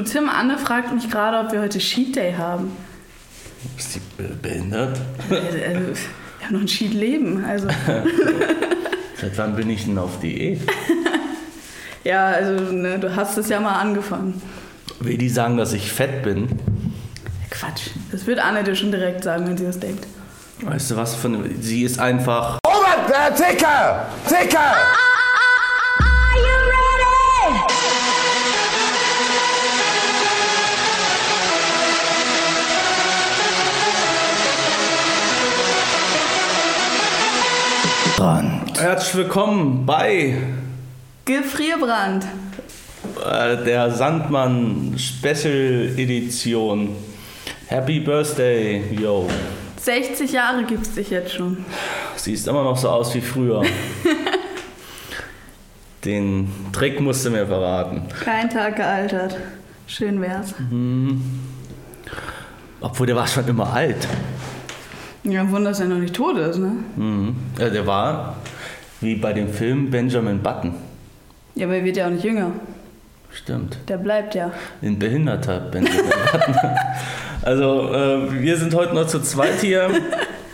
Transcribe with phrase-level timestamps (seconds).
[0.00, 2.74] Du, Tim, Anne fragt mich gerade, ob wir heute Cheat Day haben.
[3.76, 4.98] Ist die be- behindert?
[5.30, 5.74] Äh, äh,
[6.38, 7.44] Wir haben noch ein Cheat-Leben.
[7.44, 7.68] Also,
[9.20, 10.62] Seit wann bin ich denn auf Diät?
[12.04, 14.40] ja, also, ne, du hast es ja mal angefangen.
[15.00, 16.48] Will die sagen, dass ich fett bin?
[17.50, 17.90] Quatsch.
[18.10, 20.06] Das wird Anne dir schon direkt sagen, wenn sie das denkt.
[20.62, 21.44] Weißt du was von.
[21.60, 22.58] Sie ist einfach.
[22.66, 24.06] Robert, der Ticker!
[24.26, 24.60] Ticker!
[24.60, 25.09] Are
[38.80, 40.38] Herzlich willkommen bei
[41.26, 42.24] Gefrierbrand.
[43.22, 46.96] äh, der Sandmann Special Edition.
[47.66, 49.28] Happy Birthday, yo.
[49.82, 51.58] 60 Jahre gibt's dich jetzt schon.
[52.16, 53.62] Siehst immer noch so aus wie früher.
[56.04, 58.02] Den Trick musst du mir verraten.
[58.24, 59.36] Kein Tag gealtert.
[59.86, 60.54] Schön wär's.
[62.80, 64.08] Obwohl der war schon immer alt.
[65.24, 66.72] Ja, Wunder, dass er noch nicht tot ist, ne?
[66.96, 67.36] Mhm.
[67.58, 68.36] Ja, der war
[69.00, 70.74] wie bei dem Film Benjamin Button.
[71.54, 72.52] Ja, aber er wird ja auch nicht jünger.
[73.32, 73.78] Stimmt.
[73.88, 74.50] Der bleibt ja.
[74.82, 76.54] Ein behinderter Benjamin Button.
[77.42, 79.88] Also, äh, wir sind heute noch zu zweit hier.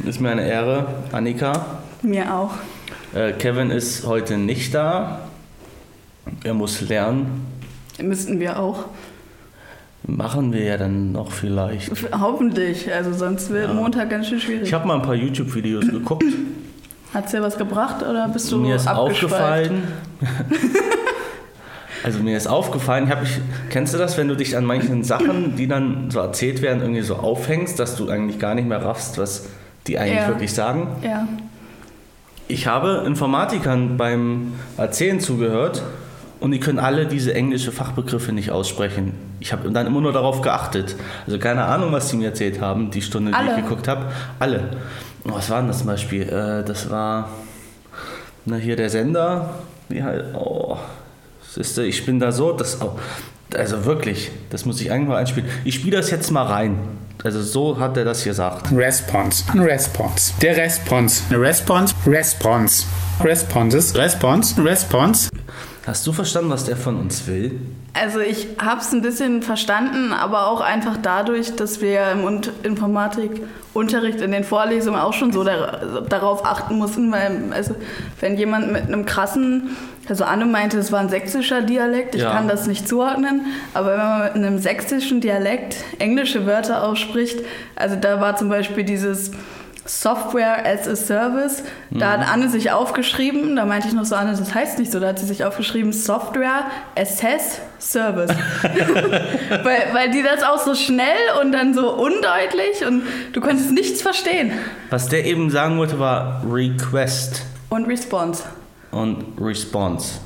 [0.05, 0.87] Ist mir eine Ehre.
[1.11, 1.81] Annika.
[2.03, 2.53] Mir auch.
[3.13, 5.27] Äh, Kevin ist heute nicht da.
[6.45, 7.45] Er muss lernen.
[8.01, 8.85] Müssten wir auch.
[10.05, 11.91] Machen wir ja dann noch vielleicht.
[12.13, 12.93] Hoffentlich.
[12.93, 13.75] Also sonst wird Ja.
[13.75, 14.63] Montag ganz schön schwierig.
[14.69, 16.23] Ich habe mal ein paar YouTube-Videos geguckt.
[17.15, 19.85] Hat's dir was gebracht oder bist du mir ist aufgefallen.
[22.05, 23.41] also mir ist aufgefallen, ich hab ich,
[23.71, 27.03] kennst du das, wenn du dich an manchen Sachen, die dann so erzählt werden, irgendwie
[27.03, 29.47] so aufhängst, dass du eigentlich gar nicht mehr raffst, was
[29.87, 30.29] die eigentlich Ja.
[30.29, 30.89] wirklich sagen?
[31.03, 31.27] Ja.
[32.49, 35.83] Ich habe Informatikern beim Erzählen zugehört
[36.39, 39.15] und die können alle diese englische Fachbegriffe nicht aussprechen.
[39.41, 40.95] Ich habe dann immer nur darauf geachtet.
[41.27, 43.51] Also keine Ahnung, was die mir erzählt haben, die Stunde, die Alle?
[43.57, 44.07] ich geguckt habe.
[44.39, 44.71] Alle.
[45.27, 46.23] Oh, Was war denn das zum Beispiel?
[46.23, 47.28] Äh, das war
[48.45, 49.50] na, hier der Sender.
[49.89, 50.77] Wie halt, oh,
[51.49, 52.99] siehste, ich bin da so, das, oh,
[53.55, 55.49] also wirklich, das muss ich mal einspielen.
[55.65, 56.78] Ich spiele das jetzt mal rein.
[57.25, 58.71] Also so hat er das gesagt.
[58.73, 59.45] Response.
[59.55, 60.34] Response.
[60.41, 61.23] Der Response.
[61.33, 61.95] Response.
[62.06, 62.87] Response.
[63.21, 63.97] Responses.
[63.97, 64.62] Response.
[64.62, 65.31] Response.
[65.87, 67.61] Hast du verstanden, was der von uns will?
[67.95, 72.41] Also ich habe es ein bisschen verstanden, aber auch einfach dadurch, dass wir im Un-
[72.65, 77.75] Informatikunterricht in den Vorlesungen auch schon so dar darauf achten mussten, weil also
[78.21, 79.77] wenn jemand mit einem krassen,
[80.09, 82.33] also Anne meinte, es war ein sächsischer Dialekt, ich Ja.
[82.33, 83.43] kann das nicht zuordnen,
[83.73, 87.39] aber wenn man mit einem sächsischen Dialekt englische Wörter ausspricht,
[87.77, 89.31] also da war zum Beispiel dieses
[89.87, 91.63] Software as a Service.
[91.91, 95.01] Da hat Anne sich aufgeschrieben, da meinte ich noch so, Anne, das heißt nicht so,
[95.01, 96.65] da hat sie sich aufgeschrieben, Software
[96.99, 98.31] Assess Service.
[99.63, 101.07] weil, weil die das auch so schnell
[101.41, 103.03] und dann so undeutlich und
[103.33, 104.53] du konntest nichts verstehen.
[104.91, 108.43] Was der eben sagen wollte, war Request Und Response.
[108.91, 110.21] und Response.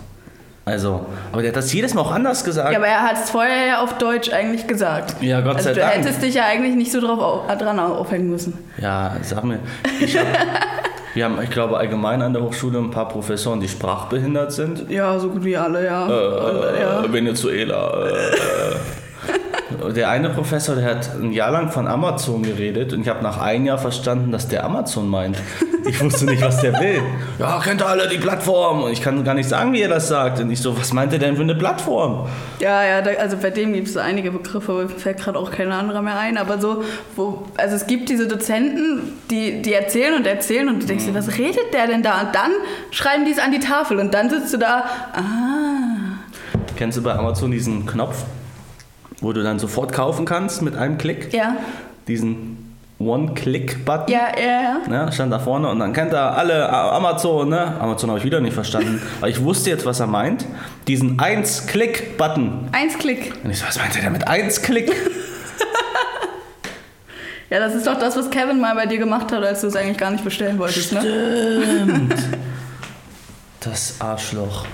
[0.64, 2.70] Also, aber der hat das jedes Mal auch anders gesagt.
[2.70, 5.20] Ja, aber er hat es vorher ja auf Deutsch eigentlich gesagt.
[5.22, 5.94] Ja, Gott also sei du Dank.
[5.94, 8.56] hättest dich ja eigentlich nicht so drauf au dran aufhängen müssen.
[8.80, 9.58] Ja, sag mir.
[10.00, 10.26] Ich hab,
[11.14, 14.88] wir haben, ich glaube, allgemein an der Hochschule ein paar Professoren, die sprachbehindert sind.
[14.90, 16.04] Ja, so gut wie alle, ja.
[16.04, 16.10] Und,
[16.76, 17.12] Äh, ja.
[17.12, 18.06] Venezuela.
[18.06, 18.12] Äh.
[19.94, 23.40] Der eine Professor, der hat ein Jahr lang von Amazon geredet und ich habe nach
[23.40, 25.36] einem Jahr verstanden, dass der Amazon meint.
[25.86, 27.00] Ich wusste nicht, was der will.
[27.38, 28.84] Ja, kennt ihr alle die Plattform?
[28.84, 30.38] Und ich kann gar nicht sagen, wie er das sagt.
[30.38, 32.28] Und ich so, was meint er denn für eine Plattform?
[32.60, 35.72] Ja, ja, da, also bei dem gibt es so einige Begriffe, fällt gerade auch kein
[35.72, 36.84] anderer mehr ein, aber so,
[37.16, 41.14] wo, also es gibt diese Dozenten, die, die erzählen und erzählen und du denkst dir,
[41.14, 42.20] was redet der denn da?
[42.20, 42.50] Und dann
[42.90, 46.10] schreiben die es an die Tafel und dann sitzt du da, ah,
[46.76, 48.24] Kennst du bei Amazon diesen Knopf,
[49.20, 51.32] wo du dann sofort kaufen kannst mit einem Klick?
[51.32, 51.56] ja,
[52.08, 54.12] Diesen One-Click-Button?
[54.12, 55.04] ja, ja, ja.
[55.06, 57.80] Ne, stand da vorne und dann kennt er alle A- Amazon, ne?
[57.80, 59.00] Amazon habe ich wieder nicht verstanden.
[59.20, 60.44] Aber ich wusste jetzt, was er meint.
[60.86, 62.68] Diesen Eins-Klick-Button.
[62.72, 63.32] Eins Klick.
[63.42, 64.92] Und ich so, was meint er denn mit Eins-Klick?
[67.52, 69.74] Ja, das ist doch das, was Kevin mal bei dir gemacht hat, als du es
[69.74, 71.00] eigentlich gar nicht bestellen wolltest, ne?
[71.00, 72.14] Stimmt.
[73.58, 74.64] Das Arschloch.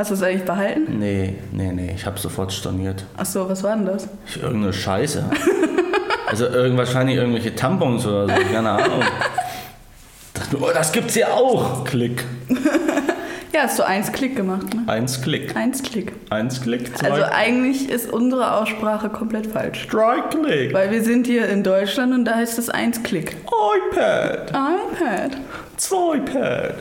[0.00, 0.98] Hast du es eigentlich behalten?
[0.98, 3.04] Nee, nee, nee, ich habe sofort storniert.
[3.18, 4.08] Ach so, was war denn das?
[4.26, 5.24] Ich, irgendeine Scheiße.
[6.26, 9.02] Also irgend, wahrscheinlich irgendwelche Tampons oder so, keine Ahnung.
[10.32, 11.84] Dachte oh, das gibt's ja auch.
[11.84, 12.24] Klick.
[13.52, 14.84] Ja, hast du eins Klick gemacht, ne?
[14.86, 15.56] Eins Klick.
[15.56, 16.12] Eins Klick.
[16.30, 19.88] Eins Klick, zwei Also eigentlich ist unsere Aussprache komplett falsch.
[19.88, 20.72] Drei Klick.
[20.72, 23.36] Weil wir sind hier in Deutschland und da heißt es eins Klick.
[23.90, 24.50] iPad.
[24.50, 25.36] iPad.
[25.76, 26.74] Zwei Pad.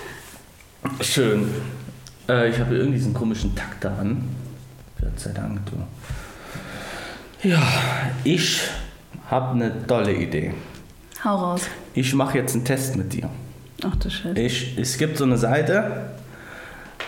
[1.02, 1.50] Schön.
[2.28, 4.24] Äh, ich habe irgendwie diesen komischen Takt da an.
[5.00, 7.48] Gott sei Dank, du.
[7.48, 7.62] Ja,
[8.24, 8.60] ich
[9.30, 10.54] habe eine tolle Idee.
[11.24, 11.62] Hau raus.
[11.94, 13.28] Ich mache jetzt einen Test mit dir.
[13.86, 14.38] Ach du Scheiße.
[14.40, 16.06] Ich, es gibt so eine Seite,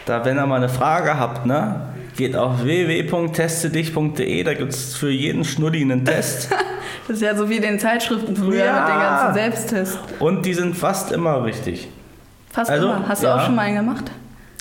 [0.05, 1.81] da wenn ihr mal eine Frage habt, ne,
[2.17, 6.51] geht auf www.testedich.de, da gibt es für jeden Schnulli einen Test.
[7.09, 8.81] Das ist ja so wie den Zeitschriften früher Ja.
[8.81, 9.99] mit den ganzen Selbsttests.
[10.19, 11.87] Und die sind fast immer richtig.
[12.51, 13.09] Fast Also, immer.
[13.09, 13.37] Hast du ja.
[13.37, 14.11] auch schon mal einen gemacht?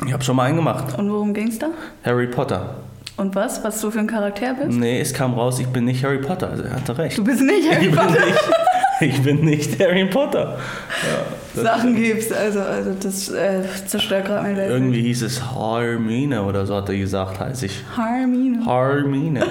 [0.05, 0.97] Ich habe schon mal einen gemacht.
[0.97, 1.67] Und worum ging's da?
[2.03, 2.75] Harry Potter.
[3.17, 3.63] Und was?
[3.63, 4.77] Was du für ein Charakter bist?
[4.77, 6.49] Nee, es kam raus, ich bin nicht Harry Potter.
[6.49, 7.17] Also er hatte recht.
[7.17, 8.25] Du bist nicht Harry Ich bin Potter.
[8.25, 8.39] nicht,
[9.01, 10.57] ich bin nicht Harry Potter.
[11.55, 12.33] Sachen gibst.
[12.33, 14.69] Also, also das äh, zerstört gerade mein Welt.
[14.69, 17.83] Irgendwie hieß es Hermine oder so hat er gesagt, heiße ich.
[17.95, 18.65] Hermine.
[18.65, 19.45] Hermine.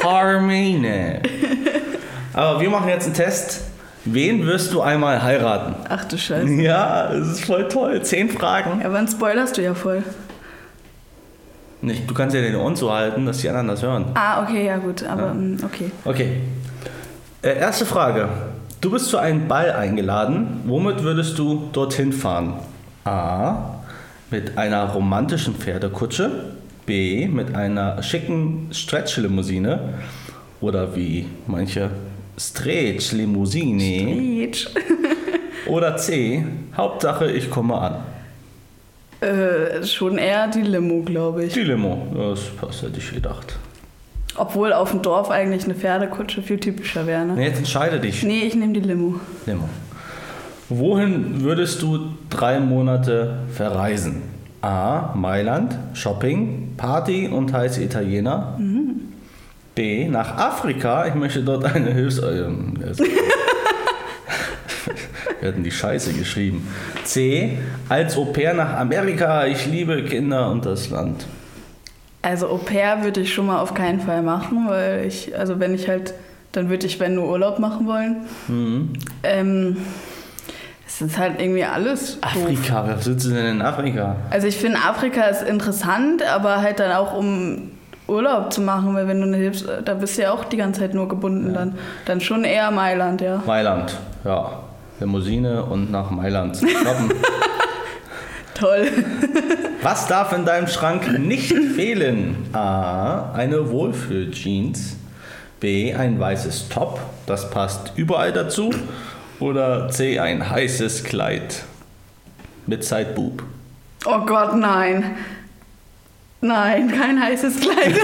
[0.00, 1.20] Hermine.
[2.32, 3.62] Aber wir machen jetzt einen Test.
[4.12, 5.74] Wen wirst du einmal heiraten?
[5.88, 6.48] Ach du Scheiße.
[6.62, 8.02] Ja, das ist voll toll.
[8.02, 8.80] Zehn Fragen.
[8.80, 10.02] Ja, aber dann spoilerst du ja voll.
[11.80, 14.06] Nicht, du kannst ja den Ohren zuhalten, dass die anderen das hören.
[14.14, 15.04] Ah, okay, ja gut.
[15.04, 15.90] Aber mm, okay.
[16.04, 16.40] Okay.
[17.42, 18.28] Äh, erste Frage.
[18.80, 20.60] Du bist zu einem Ball eingeladen.
[20.64, 22.54] Womit würdest du dorthin fahren?
[23.04, 23.74] A.
[24.30, 26.30] Mit einer romantischen Pferdekutsche.
[26.86, 27.28] B.
[27.28, 29.80] Mit einer schicken Stretch-Limousine.
[30.60, 31.90] Oder wie manche
[32.38, 34.46] Stretch-Limousine.
[34.46, 34.68] Peach.
[35.66, 36.44] Oder C.
[36.76, 37.96] Hauptsache, ich komme an.
[39.20, 41.52] Äh, schon eher die Limo, glaube ich.
[41.52, 42.06] Die Limo.
[42.14, 43.56] Das passt, hätte ich gedacht.
[44.36, 47.34] Obwohl auf dem Dorf eigentlich eine Pferdekutsche viel typischer wäre, ne?
[47.34, 48.22] Nee, jetzt entscheide dich.
[48.22, 49.16] Nee, ich nehme die Limo.
[49.46, 49.68] Limo.
[50.68, 54.22] Wohin würdest du drei Monate verreisen?
[54.60, 55.12] A.
[55.14, 58.56] Mailand, Shopping, Party und heiße Italiener.
[59.78, 60.08] B.
[60.08, 61.06] Nach Afrika.
[61.06, 62.18] Ich möchte dort eine Hilfs...
[62.18, 62.98] Ähm, es-
[65.40, 66.66] Wir hatten die Scheiße geschrieben.
[67.04, 67.58] C.
[67.88, 69.46] Als Au pair nach Amerika.
[69.46, 71.26] Ich liebe Kinder und das Land.
[72.22, 75.74] Also Au pair würde ich schon mal auf keinen Fall machen, weil ich, also wenn
[75.74, 76.12] ich halt,
[76.50, 78.16] dann würde ich, wenn nur Urlaub machen wollen.
[78.48, 78.94] Mhm.
[79.22, 79.76] Ähm,
[80.88, 82.32] es ist halt irgendwie alles doof.
[82.42, 84.16] Afrika, wer sitzt denn in Afrika?
[84.30, 87.70] Also ich finde Afrika ist interessant, aber halt dann auch um
[88.08, 90.80] Urlaub zu machen, weil wenn du eine Hilfs, da bist du ja auch die ganze
[90.80, 91.78] Zeit nur gebunden dann.
[92.06, 93.42] Dann schon eher Mailand, ja.
[93.46, 94.60] Mailand, ja.
[94.98, 97.12] Limousine und nach Mailand shoppen.
[98.54, 98.88] Toll.
[99.82, 102.48] Was darf in deinem Schrank nicht fehlen?
[102.52, 103.30] A.
[103.32, 104.96] Eine Wohlfühl-Jeans.
[105.60, 105.94] B.
[105.94, 106.98] Ein weißes Top.
[107.26, 108.70] Das passt überall dazu.
[109.38, 110.18] Oder C.
[110.18, 111.62] Ein heißes Kleid.
[112.66, 113.44] Mit Sideboob.
[114.06, 115.16] Oh Gott, nein.
[116.40, 117.96] Nein, kein heißes Kleid.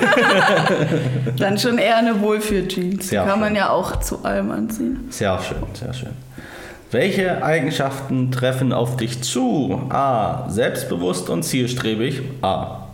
[1.39, 3.11] dann schon eher eine Wohlfühl-Jeans.
[3.11, 3.57] Kann man schön.
[3.57, 5.07] ja auch zu allem anziehen.
[5.11, 6.11] Sehr schön, sehr schön.
[6.91, 9.83] Welche Eigenschaften treffen auf dich zu?
[9.91, 10.49] A.
[10.49, 12.23] Selbstbewusst und zielstrebig.
[12.43, 12.89] A.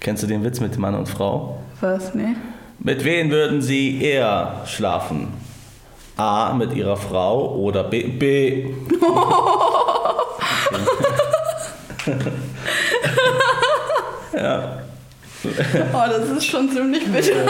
[0.00, 1.60] Kennst du den Witz mit Mann und Frau?
[1.80, 2.14] Was?
[2.14, 2.36] Nee?
[2.78, 5.28] Mit wem würden Sie eher schlafen?
[6.16, 6.52] A.
[6.52, 8.02] Mit Ihrer Frau oder B.
[8.04, 8.74] B.
[15.44, 17.44] Oh, das ist schon ziemlich bitter.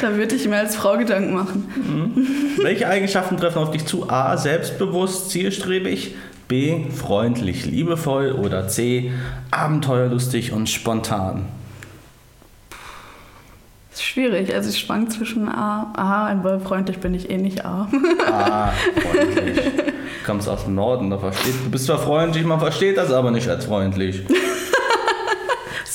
[0.00, 2.56] da würde ich mir als Frau Gedanken machen.
[2.62, 4.08] Welche Eigenschaften treffen auf dich zu?
[4.08, 4.36] A.
[4.36, 6.14] Selbstbewusst, zielstrebig.
[6.48, 6.88] B.
[6.90, 8.32] Freundlich, liebevoll.
[8.32, 9.12] Oder C.
[9.50, 11.46] Abenteuerlustig und spontan.
[13.90, 14.54] Das ist schwierig.
[14.54, 17.88] Also ich schwank zwischen A, A, aber freundlich bin ich eh nicht A.
[18.30, 18.72] A.
[19.00, 19.56] Freundlich.
[19.56, 21.70] Du kommst aus dem Norden, da versteht du.
[21.70, 24.22] bist zwar freundlich, man versteht das aber nicht als freundlich.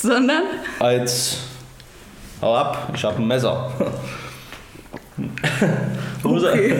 [0.04, 0.42] Sondern
[0.80, 1.38] Als.
[2.42, 3.70] Hau ab, ich hab ein Messer.
[6.24, 6.74] Okay.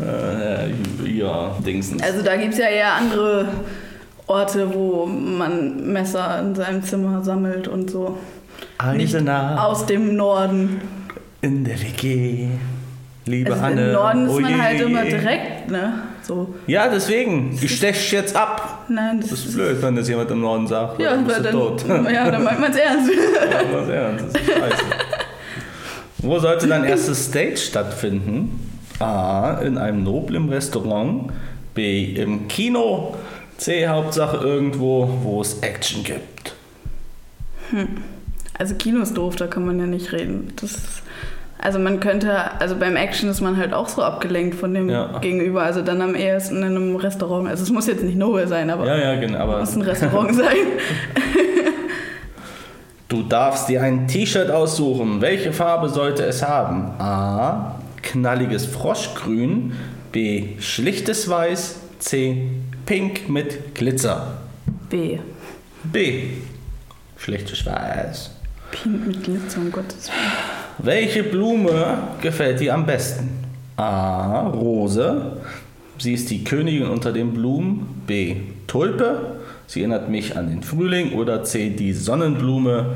[0.00, 2.02] äh, ja, Dingsens.
[2.02, 3.48] Also da gibt es ja eher andere
[4.26, 8.18] Orte, wo man Messer in seinem Zimmer sammelt und so.
[8.94, 10.80] Nicht Eisenach aus dem Norden.
[11.40, 12.48] in der WG.
[13.26, 13.86] Liebe Also Anne.
[13.86, 15.94] im Norden ist oh man je, halt immer direkt, ne?
[16.22, 16.54] So.
[16.66, 17.56] Ja, deswegen.
[17.62, 18.73] Ich stech jetzt ab.
[18.88, 21.00] Nein, das, Das ist blöd, wenn das jemand im Norden sagt.
[21.00, 21.84] Ja, dann bist dann, tot.
[21.88, 23.10] ja, dann meint man es ernst.
[23.10, 24.84] Ja, was ernst, das ist scheiße.
[26.18, 28.70] Wo sollte dein erstes Date stattfinden?
[28.98, 29.60] A.
[29.62, 31.32] In einem noblen Restaurant.
[31.74, 32.14] B.
[32.14, 33.14] Im Kino.
[33.58, 33.86] C.
[33.86, 36.54] Hauptsache irgendwo, wo es Action gibt.
[38.58, 40.52] Also Kino ist doof, da kann man ja nicht reden.
[40.56, 41.02] Das ist,
[41.64, 45.18] also man könnte, also beim Action ist man halt auch so abgelenkt von dem Ja.
[45.18, 45.62] Gegenüber.
[45.62, 47.48] Also dann am ehesten in einem Restaurant.
[47.48, 49.38] Also es muss jetzt nicht Nowhere sein, aber Ja, ja, genau.
[49.38, 50.56] Aber muss ein Restaurant sein.
[53.08, 55.20] Du darfst dir ein T-Shirt aussuchen.
[55.20, 56.92] Welche Farbe sollte es haben?
[57.00, 57.76] A.
[58.02, 59.72] Knalliges Froschgrün.
[60.12, 60.48] B.
[60.60, 61.76] Schlichtes Weiß.
[61.98, 62.46] C.
[62.86, 64.38] Pink mit Glitzer.
[64.90, 65.18] B.
[65.84, 66.24] B.
[67.16, 68.30] Schlichtes Weiß.
[68.70, 70.63] Pink mit Glitzer, um Gottes Willen.
[70.78, 73.28] Welche Blume gefällt dir am besten?
[73.76, 74.48] A.
[74.48, 75.38] Rose.
[75.98, 78.02] Sie ist die Königin unter den Blumen.
[78.06, 78.36] B.
[78.66, 79.36] Tulpe.
[79.66, 81.12] Sie erinnert mich an den Frühling.
[81.12, 81.70] Oder C.
[81.70, 82.86] Die Sonnenblume.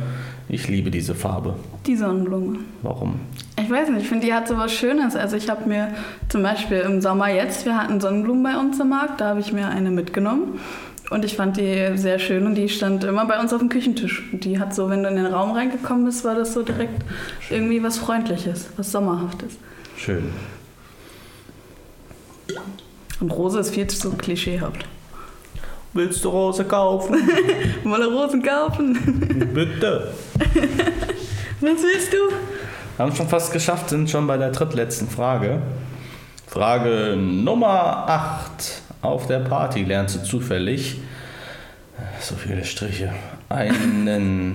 [0.48, 1.54] Ich liebe diese Farbe.
[1.86, 2.58] Die Sonnenblume.
[2.82, 3.20] Warum?
[3.60, 5.14] Ich weiß nicht, ich finde, die hat so was Schönes.
[5.14, 5.88] Also ich habe mir
[6.28, 9.52] zum Beispiel im Sommer jetzt, wir hatten Sonnenblumen bei uns im Markt, da habe ich
[9.52, 10.58] mir eine mitgenommen.
[11.10, 14.22] Und ich fand die sehr schön und die stand immer bei uns auf dem Küchentisch.
[14.30, 17.02] Und die hat so, wenn du in den Raum reingekommen bist, war das so direkt
[17.48, 19.56] irgendwie was Freundliches, was Sommerhaftes.
[19.96, 20.30] Schön.
[23.20, 24.84] Und Rose ist viel zu klischeehaft.
[25.94, 27.16] Willst du Rose kaufen?
[27.84, 29.50] Wolle Rosen kaufen.
[29.54, 30.12] Bitte.
[31.60, 32.16] Was willst du?
[32.96, 35.60] Wir haben schon fast geschafft, sind schon bei der drittletzten Frage.
[36.46, 38.82] Frage Nummer 8.
[39.08, 41.00] Auf der Party lernst du zufällig,
[42.20, 43.10] so viele Striche,
[43.48, 44.52] einen.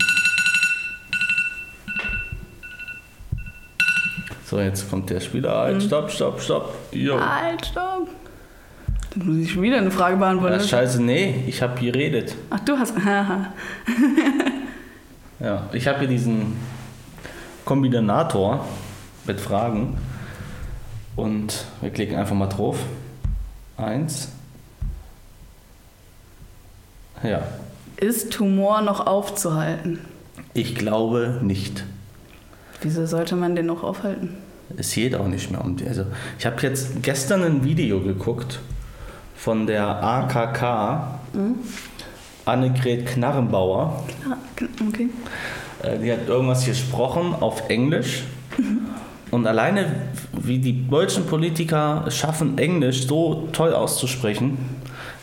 [4.45, 5.57] So, jetzt kommt der Spieler.
[5.57, 6.75] Halt, stopp, stopp, stopp.
[6.91, 7.19] Jo.
[7.19, 8.10] Halt, stopp.
[9.15, 10.60] Dann muss ich schon wieder eine Frage beantworten.
[10.60, 12.36] Ja, scheiße, nee, ich habe geredet.
[12.51, 12.93] Ach, du hast.
[15.39, 16.55] Ja, ich habe hier diesen
[17.65, 18.65] Kombinator
[19.25, 19.98] mit Fragen.
[21.17, 22.77] Und wir klicken einfach mal drauf.
[23.75, 24.32] Eins.
[27.24, 27.42] Ja,
[27.98, 30.00] Ist Tumor noch aufzuhalten?
[30.53, 31.84] ich glaube nicht.
[32.82, 34.30] Wieso sollte man den noch aufhalten?
[34.77, 35.88] Es geht auch nicht mehr um die.
[35.88, 36.06] Also,
[36.38, 38.60] ich habe jetzt gestern ein Video geguckt
[39.36, 41.20] von der AKK,
[42.46, 44.03] Annegret Knarrenbauer.
[44.30, 44.36] Ah,
[44.88, 45.10] okay.
[45.82, 48.24] Äh, Die hat irgendwas gesprochen auf Englisch.
[49.32, 49.86] Und alleine,
[50.34, 54.58] wie die deutschen Politiker es schaffen, Englisch so toll auszusprechen,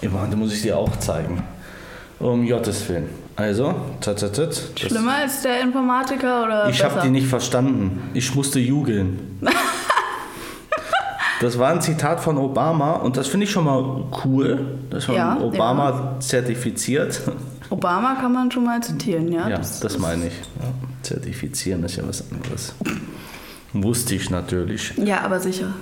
[0.00, 1.42] immer, da muss ich dir auch zeigen.
[2.20, 3.08] Um Gottes Willen.
[3.36, 8.10] Also, tat, tat, tat, das- Schlimmer als der Informatiker oder Ich habe die nicht verstanden.
[8.14, 9.38] Ich musste jubeln.
[11.40, 14.76] Das war ein Zitat von Obama und das finde ich schon mal cool.
[14.90, 17.18] Das von Ja, Obama zertifiziert.
[17.70, 19.48] Obama kann man schon mal zitieren, ja?
[19.48, 20.34] Ja, das, meine ich.
[20.34, 20.66] Ja,
[21.00, 22.74] zertifizieren ist ja was anderes.
[23.72, 24.92] Wusste ich natürlich.
[24.98, 25.72] Ja, aber sicher.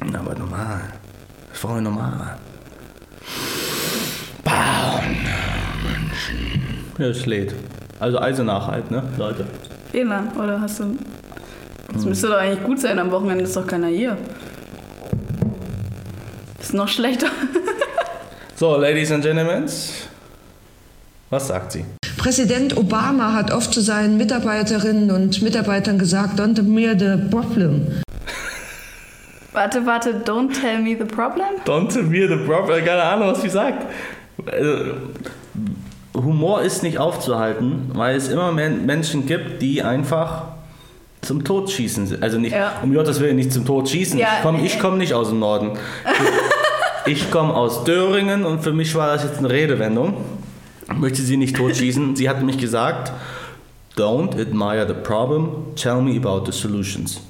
[0.00, 0.80] Aber normal.
[1.52, 2.38] Voll normal.
[4.48, 5.16] Bauen.
[6.98, 7.54] Ja, es lädt.
[8.00, 9.46] Also Eisenach halt, ne, Leute.
[9.92, 10.96] WLAN, oder hast du.
[11.92, 14.16] Das müsste doch eigentlich gut sein, am Wochenende ist doch keiner hier.
[16.60, 17.28] Ist noch schlechter.
[18.56, 19.66] So, Ladies and Gentlemen.
[21.30, 21.84] Was sagt sie?
[22.16, 27.86] Präsident Obama hat oft zu seinen Mitarbeiterinnen und Mitarbeitern gesagt, don't me the problem.
[29.52, 31.46] Warte, warte, don't tell me the problem?
[31.64, 32.84] Don't me the problem.
[32.84, 33.86] Keine Ahnung, was sie sagt.
[34.46, 34.92] Also,
[36.14, 40.42] Humor ist nicht aufzuhalten, weil es immer Men- Menschen gibt, die einfach
[41.20, 42.22] zum Tod schießen.
[42.22, 42.72] Also nicht, Ja.
[42.82, 44.18] um Gottes Willen, nicht zum Tod schießen.
[44.18, 45.72] Ja, ich komme ich komm nicht aus dem Norden.
[47.06, 50.18] Ich komme aus Döringen und für mich war das jetzt eine Redewendung.
[50.92, 52.16] Ich möchte sie nicht totschießen.
[52.16, 53.12] Sie hat nämlich gesagt,
[53.96, 57.22] don't admire the problem, tell me about the solutions.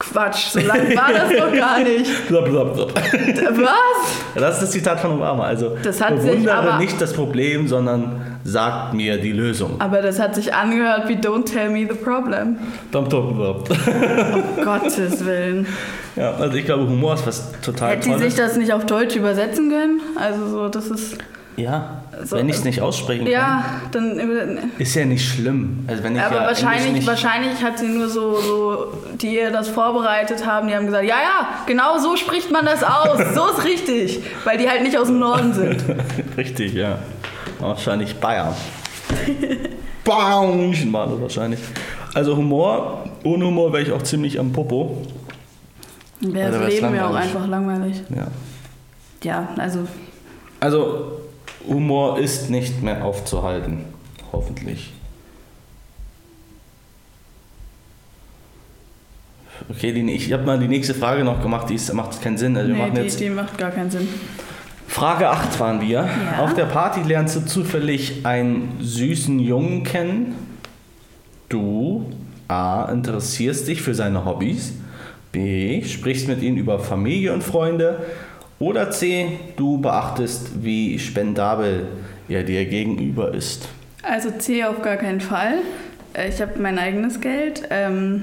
[0.00, 2.10] Quatsch, so lange war das doch gar nicht.
[2.28, 2.92] Blub, blub, blub.
[2.94, 4.17] Was?
[4.34, 5.44] Ja, Das ist das Zitat von Obama.
[5.44, 9.76] Also Das bewundere nicht das Problem, sondern sagt mir die Lösung.
[9.80, 12.56] Aber das hat sich angehört wie Don't tell me the problem.
[12.90, 13.68] Blub, blub, blub.
[14.64, 15.66] Gottes Willen.
[16.16, 18.24] Ja, also ich glaube, Humor ist was total Hätte sie Tolles.
[18.24, 20.00] sich das nicht auf Deutsch übersetzen können?
[20.16, 21.16] Also so, das ist.
[21.58, 24.70] Ja, So, wenn ich es nicht aussprechen kann, Ja, dann.
[24.78, 25.84] ist ja nicht schlimm.
[25.86, 29.50] Also wenn ich Aber ja wahrscheinlich, nicht, wahrscheinlich hat sie nur so, so, die ihr
[29.50, 33.46] das vorbereitet haben, die haben gesagt, ja, ja, genau so spricht man das aus, so
[33.48, 35.84] ist richtig, weil die halt nicht aus dem Norden sind.
[36.36, 36.98] Richtig, ja.
[37.58, 38.54] Wahrscheinlich Bayern.
[40.04, 41.60] Bayern war das wahrscheinlich.
[42.14, 45.02] Also Humor, ohne Humor wäre ich auch ziemlich am Popo.
[46.20, 48.02] Wäre Oder das Leben ja auch einfach langweilig.
[48.14, 48.26] Ja.
[49.22, 49.80] Ja, also
[50.60, 51.20] Also
[51.66, 53.84] Humor ist nicht mehr aufzuhalten.
[54.32, 54.92] Hoffentlich.
[59.68, 62.56] Okay, die, ich habe mal die nächste Frage noch gemacht, die ist, macht keinen Sinn.
[62.56, 64.08] Also wir nee, machen die, jetzt die macht gar keinen Sinn.
[64.86, 65.88] Frage 8 waren wir.
[65.88, 66.38] Ja.
[66.38, 70.34] Auf der Party lernst du zufällig einen süßen Jungen kennen.
[71.48, 72.06] Du
[72.48, 72.90] A.
[72.90, 74.72] Interessierst dich für seine Hobbys.
[75.32, 75.84] B.
[75.84, 78.06] Sprichst mit ihm über Familie und Freunde.
[78.58, 79.38] Oder C.
[79.56, 81.86] Du beachtest, wie spendabel
[82.28, 83.68] er dir gegenüber ist.
[84.02, 85.58] Also C auf gar keinen Fall.
[86.14, 87.62] Äh, Ich habe mein eigenes Geld.
[87.70, 88.22] Ähm,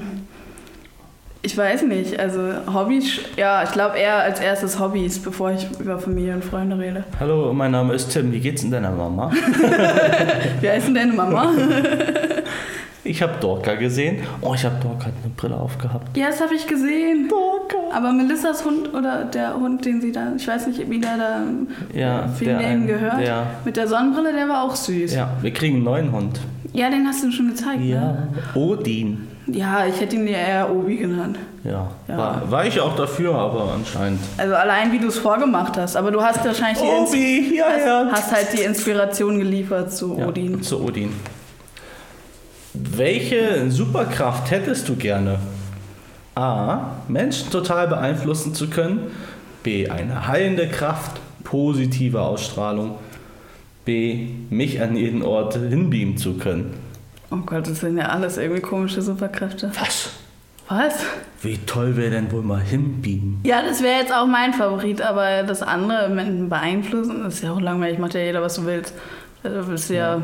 [1.42, 2.40] ich weiß nicht, also
[2.74, 7.04] Hobbys, ja, ich glaube eher als erstes Hobbys, bevor ich über Familie und Freunde rede.
[7.20, 8.32] Hallo, mein Name ist Tim.
[8.32, 9.32] Wie geht's denn deiner Mama?
[10.62, 11.54] Wie heißt denn deine Mama?
[13.08, 14.24] Ich habe Dorka gesehen.
[14.42, 16.18] Oh, ich habe Dorka eine Brille aufgehabt.
[16.18, 17.28] Ja, das habe ich gesehen.
[17.94, 21.40] Aber Melissas Hund oder der Hund, den sie da, ich weiß nicht, wie der da
[21.98, 25.14] Ja, für der den ein- gehört, der- mit der Sonnenbrille, der war auch süß.
[25.14, 26.40] Ja, Ja, wir kriegen einen neuen Hund.
[26.74, 28.28] den hast du schon gezeigt, ne?
[28.54, 29.28] Odin.
[29.48, 31.38] Ja, ich hätte ihn ja eher Obi genannt.
[31.64, 32.18] Ja, Ja.
[32.18, 34.20] War, war ich auch dafür, aber anscheinend.
[34.38, 35.96] Also allein, wie du es vorgemacht hast.
[35.96, 38.08] Aber du hast wahrscheinlich die, Ins Obi, ja, ja.
[38.12, 40.62] hast halt die Inspiration geliefert zu Ja, Odin.
[40.64, 41.12] Zu Odin.
[42.74, 45.40] Welche Superkraft hättest du gerne?
[46.36, 46.92] A.
[47.08, 49.12] Menschen total beeinflussen zu können.
[49.64, 49.90] B.
[49.90, 52.96] Eine heilende Kraft, positive Ausstrahlung.
[53.86, 54.28] B.
[54.50, 56.74] Mich an jeden Ort hinbeamen zu können.
[57.32, 59.72] Oh Gott, das sind ja alles irgendwie komische Superkräfte.
[59.80, 60.12] Was?
[60.68, 61.06] Was?
[61.42, 63.40] Wie toll wäre denn wohl mal hinbeamen?
[63.44, 67.54] Ja, das wäre jetzt auch mein Favorit, aber das andere Menschen beeinflussen, das ist ja
[67.54, 68.94] auch langweilig, macht ja jeder, was du willst.
[69.46, 70.22] Du bist ja,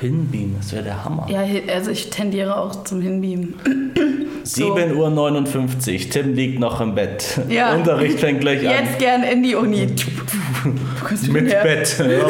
[0.00, 1.26] Hinbeamen, das wäre der Hammer.
[1.30, 3.54] ja, also ich tendiere auch zum Hinbeamen.
[4.44, 7.40] 7.59 Uhr, Tim liegt noch im Bett.
[7.48, 7.74] Ja.
[7.74, 8.74] Unterricht fängt gleich an.
[8.84, 9.86] Jetzt gern in die Uni.
[11.28, 11.62] Mit her.
[11.62, 11.96] Bett.
[12.04, 12.28] Ja,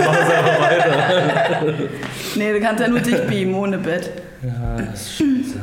[0.61, 1.75] weiter.
[2.37, 4.11] Nee, du kannst ja nur dich beamen, ohne Bett.
[4.43, 5.61] Ja, das ist scheiße.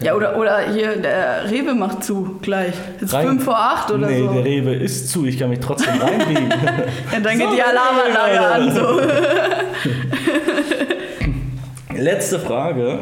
[0.00, 2.74] Ja, oder, oder hier, der Rewe macht zu gleich.
[3.00, 4.32] Jetzt Rein- 5 vor 8 oder nee, so.
[4.32, 6.48] der Rewe ist zu, ich kann mich trotzdem reinbiegen.
[7.12, 8.74] Ja, dann geht die Alarmanlage an.
[8.74, 9.00] So.
[11.96, 12.98] Letzte Frage.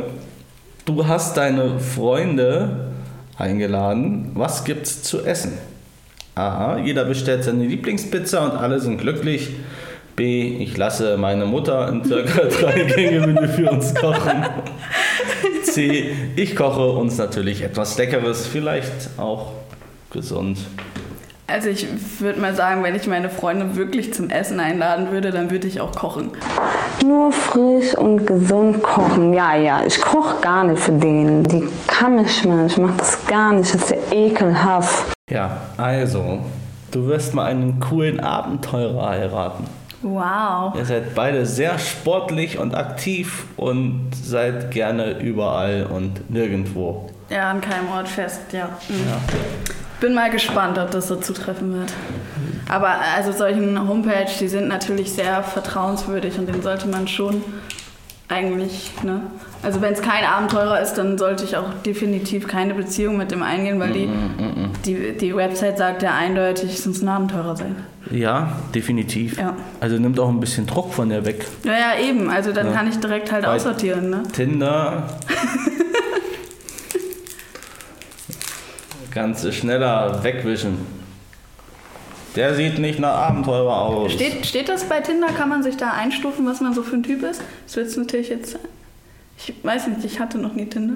[0.85, 2.91] Du hast deine Freunde
[3.39, 4.31] eingeladen.
[4.35, 5.57] Was gibt's zu essen?
[6.35, 6.77] A.
[6.79, 9.51] Jeder bestellt seine Lieblingspizza und alle sind glücklich.
[10.17, 10.57] B.
[10.59, 14.45] Ich lasse meine Mutter in circa drei Gänge-Menü für uns kochen.
[15.73, 16.11] C.
[16.37, 19.53] Ich koche uns natürlich etwas Leckeres, vielleicht auch
[20.11, 20.59] gesund.
[21.47, 21.87] Also ich
[22.21, 25.81] würde mal sagen, wenn ich meine Freunde wirklich zum Essen einladen würde, dann würde ich
[25.81, 26.31] auch kochen.
[27.05, 29.35] Nur frisch und gesund kochen.
[29.35, 31.43] Ja, ja, ich koche gar nicht für den.
[31.45, 32.67] Die kann mich mal.
[32.67, 33.75] Ich mache das gar nicht.
[33.75, 35.05] Das ist ja ekelhaft.
[35.31, 36.39] Ja, also,
[36.91, 39.65] du wirst mal einen coolen Abenteurer heiraten.
[40.03, 40.75] Wow.
[40.77, 47.11] Ihr seid beide sehr sportlich und aktiv und seid gerne überall und nirgendwo.
[47.31, 48.69] Ja, an keinem Ort fest, ja.
[48.89, 49.07] Mhm.
[50.01, 51.93] Bin mal gespannt, ob das so zutreffen wird.
[52.69, 57.43] Aber also solchen Homepage, die sind natürlich sehr vertrauenswürdig und den sollte man schon
[58.29, 59.21] eigentlich, ne?
[59.63, 63.43] Also wenn es kein Abenteurer ist, dann sollte ich auch definitiv keine Beziehung mit dem
[63.43, 64.09] eingehen, weil die,
[64.85, 67.77] die, die Website sagt ja eindeutig, es muss ein Abenteurer sein.
[68.13, 69.39] Ja, definitiv.
[69.39, 69.57] Ja.
[69.81, 71.47] Also nimmt auch ein bisschen Druck von der weg.
[71.65, 72.29] Ja, ja, eben.
[72.29, 72.73] Also dann Ja.
[72.73, 74.23] kann ich direkt halt Weil- aussortieren, ne?
[74.33, 75.09] Tinder.
[79.11, 80.79] Kannst du schneller wegwischen.
[82.37, 84.13] Der sieht nicht nach Abenteurer aus.
[84.13, 85.27] Steht, steht das bei Tinder?
[85.29, 87.43] Kann man sich da einstufen, was man so für ein Typ ist?
[87.67, 88.59] Das wird natürlich jetzt.
[89.37, 90.95] Ich weiß nicht, ich hatte noch nie Tinder.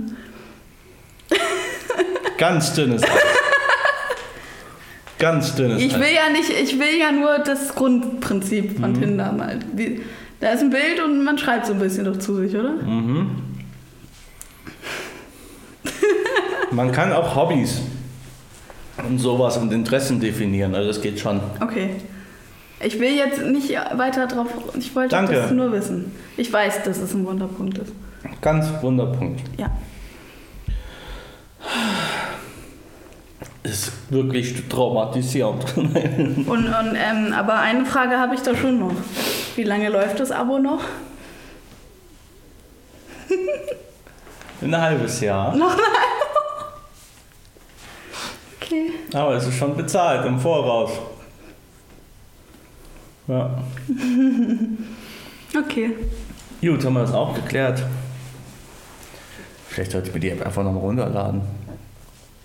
[2.39, 3.11] Ganz dünnes Eis.
[5.19, 8.83] Ganz dünnes Ich will ja nicht, ich will ja nur das Grundprinzip Mhm.
[8.83, 9.59] von Tinder mal.
[9.75, 10.03] Wie,
[10.41, 12.73] da ist ein Bild und man schreibt so ein bisschen doch zu sich, oder?
[12.75, 13.31] Mhm.
[16.73, 17.81] Man kann auch Hobbys
[19.09, 20.75] und sowas und Interessen definieren.
[20.75, 21.41] Also das geht schon.
[21.61, 21.91] Okay.
[22.85, 24.49] Ich will jetzt nicht weiter drauf.
[24.79, 25.33] Ich wollte Danke.
[25.35, 26.13] das nur wissen.
[26.37, 27.93] Ich weiß, dass es ein Wunderpunkt ist.
[28.43, 29.41] Ganz Wunderpunkt.
[29.57, 29.71] Ja.
[33.67, 35.77] Ist wirklich traumatisierend.
[35.77, 38.93] Und, und ähm, aber eine Frage habe ich da schon noch.
[39.57, 40.83] Wie lange läuft das Abo noch?
[44.63, 45.57] Ein halbes Jahr.
[45.57, 45.85] Noch mal.
[48.61, 48.93] Okay.
[49.13, 50.93] Aber es ist schon bezahlt im Voraus.
[53.27, 53.51] Ja.
[55.59, 55.95] Okay.
[56.61, 57.83] Gut, haben wir das auch geklärt.
[59.69, 61.41] Vielleicht sollte ich mir die App einfach nochmal runterladen.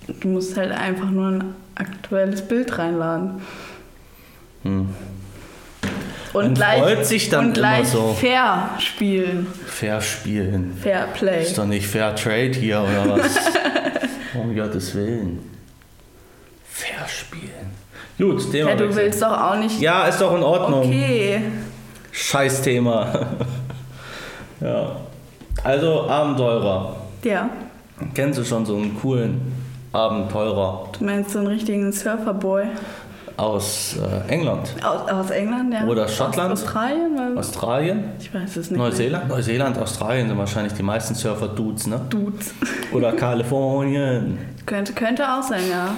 [0.07, 3.41] Du musst halt einfach nur ein aktuelles Bild reinladen.
[4.63, 4.89] Hm.
[6.33, 8.13] Und Man gleich, freut sich dann und gleich immer so.
[8.13, 9.47] fair spielen.
[9.65, 10.77] Fair spielen.
[10.81, 11.43] Fair Play.
[11.43, 13.35] Ist doch nicht Fair Trade hier oder was?
[14.33, 15.39] um Gottes Willen.
[16.63, 17.71] Fair spielen.
[18.17, 18.69] Gut, Thema.
[18.69, 19.81] Ja, du willst doch auch nicht.
[19.81, 20.85] Ja, ist doch in Ordnung.
[20.87, 21.41] Okay.
[22.11, 23.27] Scheiß Thema.
[24.61, 24.95] ja.
[25.63, 26.95] Also Abenteurer.
[27.23, 27.49] Ja.
[28.13, 29.50] Kennst du schon so einen coolen
[29.93, 32.63] Abenteurer Du meinst so einen richtigen Surferboy.
[33.37, 35.85] aus äh, England, Aus, aus England, ja.
[35.85, 36.51] Oder Schottland?
[36.53, 37.17] Aus Australien?
[37.17, 38.77] Weil- Australien, Ich weiß es nicht.
[38.79, 39.27] Neuseeland?
[39.29, 42.01] Neuseeland, Australien sind wahrscheinlich die meisten Surfer-Dudes, ne?
[42.09, 42.53] Dudes.
[42.93, 44.37] Oder Kalifornien.
[44.65, 45.89] Könnte, könnte auch sein, ja.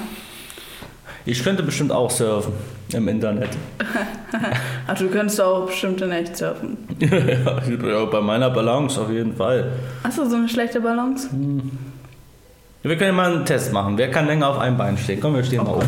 [1.25, 2.53] Ich könnte bestimmt auch surfen.
[2.93, 3.49] im Internet.
[4.87, 6.77] Ach, du könntest auch bestimmt in echt surfen.
[6.99, 9.71] ja, bei meiner Balance auf jeden Fall.
[10.03, 11.29] Hast du so eine schlechte Balance?
[12.83, 13.97] Wir können ja mal einen Test machen.
[13.97, 15.19] Wer kann länger auf einem Bein stehen?
[15.21, 15.83] Komm, wir stehen mal um.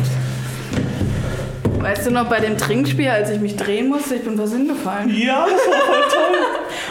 [1.82, 5.08] Weißt du noch bei dem Trinkspiel, als ich mich drehen musste, ich bin was hingefallen.
[5.14, 6.38] Ja, das war voll toll.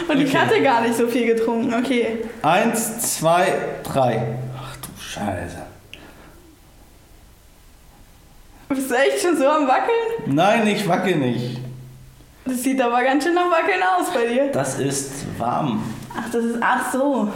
[0.16, 0.38] Und ich Okay.
[0.38, 1.74] hatte gar nicht so viel getrunken.
[1.74, 2.18] Okay.
[2.42, 3.46] Eins, zwei,
[3.82, 4.36] drei.
[4.56, 5.58] Ach du Scheiße.
[8.68, 10.34] Bist du echt schon so am Wackeln?
[10.34, 11.58] Nein, ich wackel nicht.
[12.44, 14.52] Das sieht aber ganz schön nach Wackeln aus bei dir.
[14.52, 15.82] Das ist warm.
[16.16, 16.58] Ach, das ist.
[16.60, 17.28] Ach so.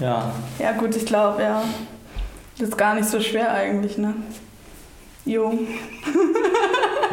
[0.00, 0.30] Ja.
[0.58, 1.62] Ja, gut, ich glaube, ja.
[2.58, 4.14] Das ist gar nicht so schwer eigentlich, ne?
[5.24, 5.52] Jo.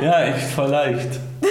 [0.01, 1.07] Ja, echt voll leicht.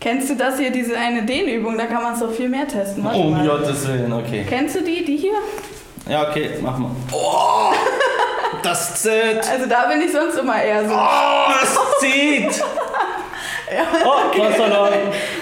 [0.00, 1.76] Kennst du das hier, diese eine Dehnübung?
[1.76, 3.04] Da kann man es doch viel mehr testen.
[3.04, 3.46] Warte Um mal.
[3.46, 4.46] Gottes Willen, okay.
[4.48, 5.34] Kennst du die, die hier?
[6.08, 6.90] Ja, okay, mach mal.
[7.12, 7.72] Oh,
[8.62, 9.46] das zählt.
[9.46, 10.94] Also da bin ich sonst immer eher so.
[10.94, 12.64] Oh, es zieht.
[13.74, 14.92] Ja, Oh, du hast verloren.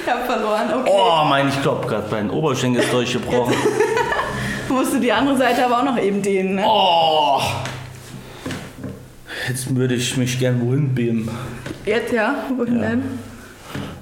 [0.04, 0.68] ich hab verloren.
[0.80, 0.90] Okay.
[0.92, 3.54] Oh, mein, ich glaub grad, mein Oberschenkel ist durchgebrochen.
[4.68, 6.64] Musst du die andere Seite aber auch noch eben dehnen, ne?
[6.66, 7.40] Oh.
[9.48, 11.30] Jetzt würde ich mich gern wohin beamen.
[11.86, 12.34] Jetzt ja?
[12.56, 13.02] Wohin denn?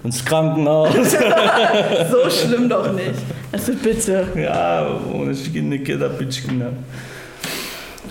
[0.02, 0.94] Ins Krankenhaus.
[2.10, 3.14] So schlimm doch nicht.
[3.52, 4.26] Also bitte.
[4.36, 6.72] ja, ohne Kinder, Kinder, Bitchkinder.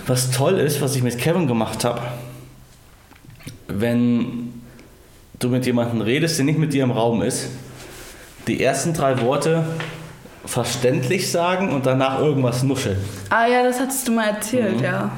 [0.06, 2.00] Was toll ist, was ich mit Kevin gemacht habe,
[3.68, 4.55] wenn
[5.38, 7.48] du mit jemandem redest, der nicht mit dir im Raum ist,
[8.46, 9.64] die ersten drei Worte
[10.44, 12.98] verständlich sagen und danach irgendwas nuscheln.
[13.30, 15.10] Ah ja, das hattest du mal erzählt, ja.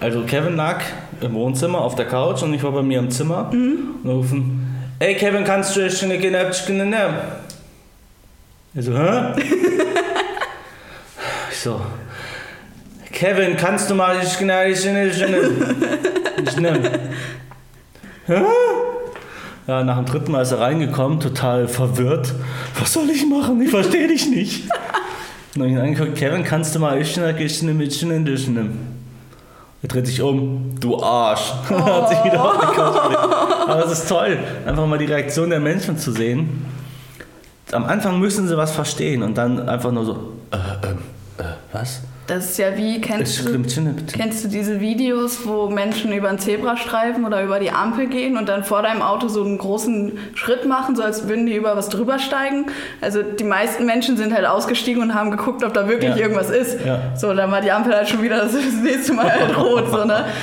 [0.00, 0.80] Also Kevin lag
[1.20, 4.66] im Wohnzimmer auf der Couch und ich war bei mir im Zimmer und rufen,
[4.98, 7.18] ey Kevin, kannst du jetzt eine Kinderpschkine nehmen?
[8.74, 9.34] Er so, hä?
[11.50, 11.80] ich so,
[13.12, 14.86] Kevin, kannst du mal ich ich
[16.46, 16.88] ich nehmen?
[18.26, 18.42] Hä?
[19.66, 22.34] Ja, nach dem dritten Mal ist er reingekommen, total verwirrt.
[22.78, 23.60] Was soll ich machen?
[23.62, 24.64] Ich verstehe dich nicht.
[25.54, 28.92] Und dann hab ich ihn angeguckt, Kevin, kannst du mal ich ich nehmen?
[29.82, 30.74] Er dreht sich um.
[30.80, 31.52] Du Arsch.
[31.68, 33.70] Hat sich wieder auf die.
[33.70, 36.64] Aber es ist toll, einfach mal die Reaktion der Menschen zu sehen.
[37.72, 40.98] Am Anfang müssen sie was verstehen und dann einfach nur so, äh, ähm,
[41.38, 42.02] äh, was?
[42.28, 43.60] Das ist ja wie, kennst du,
[44.16, 48.48] kennst du diese Videos, wo Menschen über einen Zebrastreifen oder über die Ampel gehen und
[48.48, 51.88] dann vor deinem Auto so einen großen Schritt machen, so als würden die über was
[51.88, 52.66] drüber steigen?
[53.00, 56.16] Also die meisten Menschen sind halt ausgestiegen und haben geguckt, ob da wirklich Ja.
[56.22, 56.78] irgendwas ist.
[56.86, 57.00] Ja.
[57.16, 60.24] So, dann war die Ampel halt schon wieder das nächste Mal halt rot, so, ne?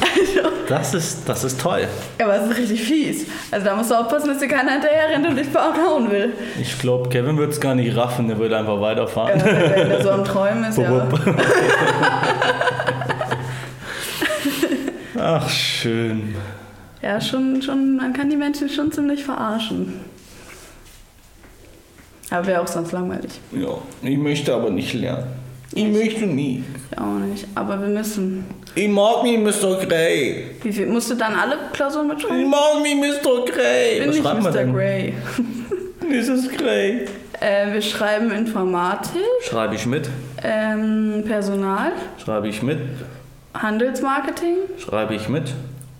[0.00, 1.88] Also, Das ist, das ist toll.
[2.18, 3.26] ja, aber es ist richtig fies.
[3.50, 6.32] Also da musst du aufpassen, dass dir keiner hinterher rennt und dich verhauen will.
[6.60, 9.40] Ich glaube, Kevin wird es gar nicht raffen, der würde einfach weiterfahren.
[9.40, 11.08] Ja, wenn der so am Träumen ist, ja.
[15.18, 16.36] Ach, schön.
[17.02, 19.94] Ja, schon, schon, man kann die Menschen schon ziemlich verarschen.
[22.30, 23.40] Aber wäre auch sonst langweilig.
[23.50, 25.26] Ja, ich möchte aber nicht lernen.
[25.74, 26.62] Ich möchte nie.
[26.92, 27.46] Ich auch nicht.
[27.56, 28.44] Aber wir müssen.
[28.74, 29.84] Ich mag nicht Mr.
[29.84, 30.50] Grey.
[30.62, 30.86] Wie viel?
[30.86, 32.48] Musst du dann alle Klausuren Ich mitschreiben?
[32.50, 33.44] mag nicht Mr.
[33.46, 33.98] Grey.
[34.00, 34.72] Bin Was nicht schreiben wir Mr.
[34.72, 35.14] Grey.
[36.08, 36.48] Mrs.
[36.56, 37.06] Grey.
[37.40, 40.08] Äh, wir schreiben Informatik, Schreibe ich mit.
[40.42, 42.78] ähm, Personal, Schreibe ich mit.
[43.54, 45.54] Handelsmarketing Schreibe ich mit.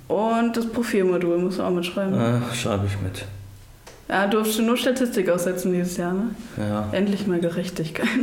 [0.08, 2.14] und das Profilmodul musst du auch mitschreiben.
[2.14, 3.24] Äh, schreibe ich mit.
[4.08, 6.34] Ja, durfst du nur Statistik aussetzen dieses Jahr, ne?
[6.58, 6.88] Ja.
[6.92, 8.06] Endlich mal Gerechtigkeit.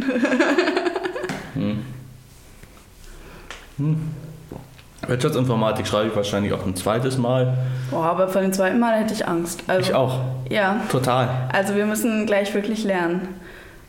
[5.05, 7.53] Wirtschaftsinformatik schreibe ich wahrscheinlich auch ein zweites Mal.
[7.91, 9.63] Boah, aber von dem zweiten Mal hätte ich Angst.
[9.67, 10.19] Also, Ich auch.
[10.49, 10.81] Ja.
[10.91, 11.29] Total.
[11.53, 13.27] Also wir müssen gleich wirklich lernen.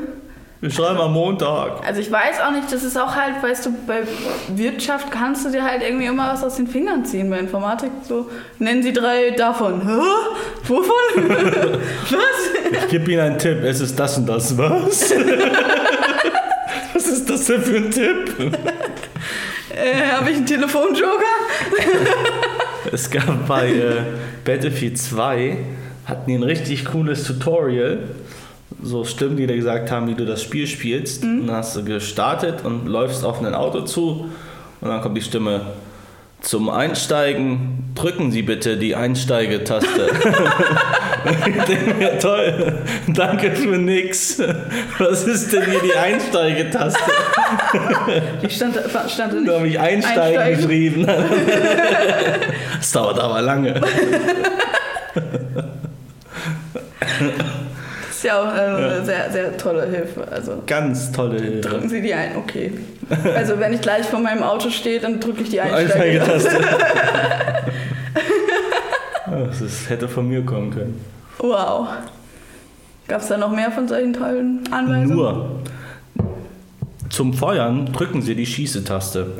[0.58, 1.86] Wir schreiben am Montag.
[1.86, 4.04] Also ich weiß auch nicht, das ist auch halt, weißt du, bei
[4.48, 7.28] Wirtschaft kannst du dir halt irgendwie immer was aus den Fingern ziehen.
[7.28, 9.82] Bei Informatik so, nennen Sie drei davon.
[9.86, 10.00] Hä?
[10.66, 11.28] Wovon?
[12.10, 12.82] was?
[12.84, 13.62] Ich gebe Ihnen einen Tipp.
[13.62, 14.56] Es ist das und das.
[14.56, 15.12] Was?
[16.94, 18.52] Was ist das denn für ein Tipp?
[19.76, 21.22] Äh, Habe ich einen Telefonjoker?
[22.92, 24.02] Es gab bei äh,
[24.44, 25.56] Battlefield 2
[26.04, 27.98] hatten die ein richtig cooles Tutorial.
[28.80, 31.24] So Stimmen, die dir gesagt haben, wie du das Spiel spielst.
[31.24, 34.30] Und dann hast du gestartet und läufst auf ein Auto zu.
[34.80, 35.62] Und dann kommt die Stimme.
[36.40, 40.10] Zum Einsteigen drücken Sie bitte die Einsteigetaste.
[41.46, 44.40] ich denke mir, toll, danke für nix.
[44.98, 47.00] Was ist denn hier die Einsteigetaste?
[48.42, 48.76] Die stand,
[49.08, 49.48] stand da nicht.
[49.48, 50.56] Da habe ich Einsteigen, Einsteigen.
[50.56, 51.06] geschrieben.
[52.78, 53.72] Das dauert aber lange.
[53.74, 53.90] Das
[58.10, 60.26] ist ja auch äh, eine sehr, sehr tolle Hilfe.
[60.30, 61.68] Also Ganz tolle Hilfe.
[61.68, 62.72] drücken Sie die ein, okay.
[63.34, 66.22] Also wenn ich gleich vor meinem Auto stehe, dann drücke ich die Einsteige.
[66.22, 66.60] Einsteigetaste.
[69.60, 71.00] das hätte von mir kommen können.
[71.38, 71.88] Wow.
[73.08, 75.16] Gab es da noch mehr von solchen tollen Anweisungen?
[75.16, 75.60] Nur.
[77.08, 79.26] Zum Feuern drücken Sie die Schießetaste.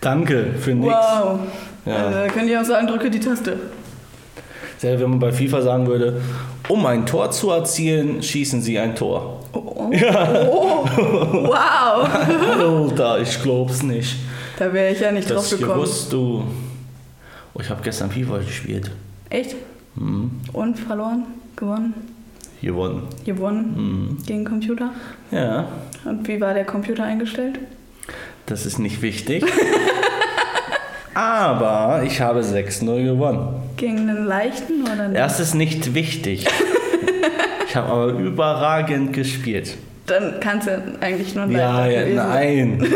[0.00, 0.96] Danke für nichts.
[0.96, 1.38] Wow.
[1.86, 1.94] Ja.
[1.94, 3.58] Also, da können die auch sagen, drücke die Taste.
[4.78, 6.20] Selbst wenn man bei FIFA sagen würde,
[6.72, 9.40] um ein Tor zu erzielen, schießen Sie ein Tor.
[9.52, 12.08] Oh, wow.
[12.88, 14.16] Alter, ich glaub's nicht.
[14.58, 15.80] Da wäre ich ja nicht drauf Das gekommen.
[15.80, 16.44] gewusst du.
[17.54, 18.90] Oh, ich habe gestern FIFA gespielt.
[19.28, 19.54] Echt?
[19.96, 20.30] Mhm.
[20.54, 21.24] Und verloren?
[21.56, 21.92] Gewonnen?
[22.62, 23.02] Gewonnen.
[23.24, 23.74] Gewonnen?
[23.76, 24.18] Mhm.
[24.24, 24.90] Gegen Computer?
[25.30, 25.68] Ja,
[26.06, 27.58] Und wie war der Computer eingestellt?
[28.46, 29.44] das ist nicht wichtig.
[31.14, 33.62] Aber ich habe 6-0 gewonnen.
[33.76, 35.20] Gegen einen leichten oder nicht?
[35.20, 36.46] Das ist nicht wichtig.
[37.68, 39.78] Ich habe aber überragend gespielt.
[40.04, 42.84] Dann kann es ja eigentlich nur ein Ja, ja, nein.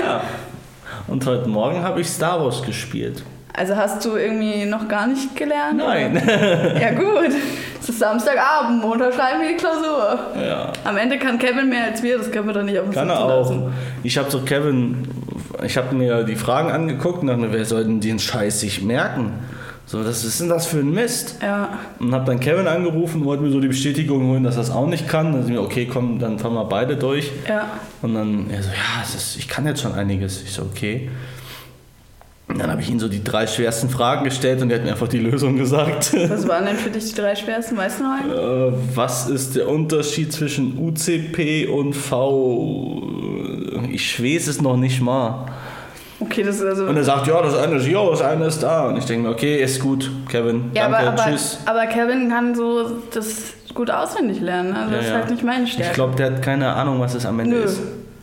[0.00, 0.22] ja.
[1.08, 3.22] Und heute Morgen habe ich Star Wars gespielt.
[3.54, 5.76] Also hast du irgendwie noch gar nicht gelernt?
[5.76, 6.16] Nein.
[6.16, 6.80] Oder?
[6.80, 7.32] Ja gut.
[7.88, 10.18] Es ist Samstagabend, Montag schreiben wir die Klausur.
[10.40, 10.72] Ja.
[10.84, 13.10] Am Ende kann Kevin mehr als wir, das können wir doch nicht auf uns Kann
[13.10, 13.40] er auch.
[13.40, 13.72] lassen.
[14.04, 15.08] Ich habe so Kevin,
[15.64, 18.82] ich habe mir die Fragen angeguckt und dachte mir, wer soll denn den Scheiß sich
[18.82, 19.32] merken?
[19.84, 21.38] So, was ist denn das für ein Mist?
[21.42, 21.70] Ja.
[21.98, 24.70] Und habe dann Kevin angerufen und wollte mir so die Bestätigung holen, dass er es
[24.70, 25.32] auch nicht kann.
[25.32, 27.32] Dann sind wir, okay, komm, dann fahren wir beide durch.
[27.48, 27.66] Ja.
[28.00, 30.40] Und dann, er so, ja, ist, ich kann jetzt schon einiges.
[30.42, 31.10] Ich so, okay.
[32.58, 35.08] Dann habe ich ihm so die drei schwersten Fragen gestellt und er hat mir einfach
[35.08, 36.12] die Lösung gesagt.
[36.30, 37.76] Was waren denn für dich die drei schwersten?
[37.76, 38.72] Weißt du noch einen?
[38.72, 43.02] Äh, Was ist der Unterschied zwischen UCP und V?
[43.90, 45.46] Ich weiß es noch nicht mal.
[46.20, 46.84] Okay, das ist also.
[46.86, 48.88] Und er sagt, ja, das eine ist hier, das eine ist da.
[48.88, 50.70] Und ich denke mir, okay, ist gut, Kevin.
[50.72, 51.58] ja, danke, aber, tschüss.
[51.66, 54.72] aber Kevin kann so das gut auswendig lernen.
[54.72, 55.20] Also das ist Ja, ja.
[55.20, 55.88] halt nicht meine Stärke.
[55.90, 57.62] Ich glaube, der hat keine Ahnung, was es am Ende Nö.
[57.64, 57.80] ist.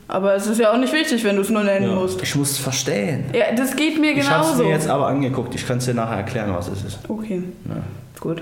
[0.10, 1.96] Aber es ist ja auch nicht wichtig, wenn du es nur nennen Ja.
[1.96, 2.22] musst.
[2.24, 3.26] Ich muss es verstehen.
[3.32, 4.64] Ja, das geht mir Ich habe es genauso.
[4.64, 5.54] mir jetzt aber angeguckt.
[5.56, 7.00] Ich kann es dir nachher erklären, was es ist.
[7.08, 7.76] Okay, Ja.
[8.20, 8.42] gut.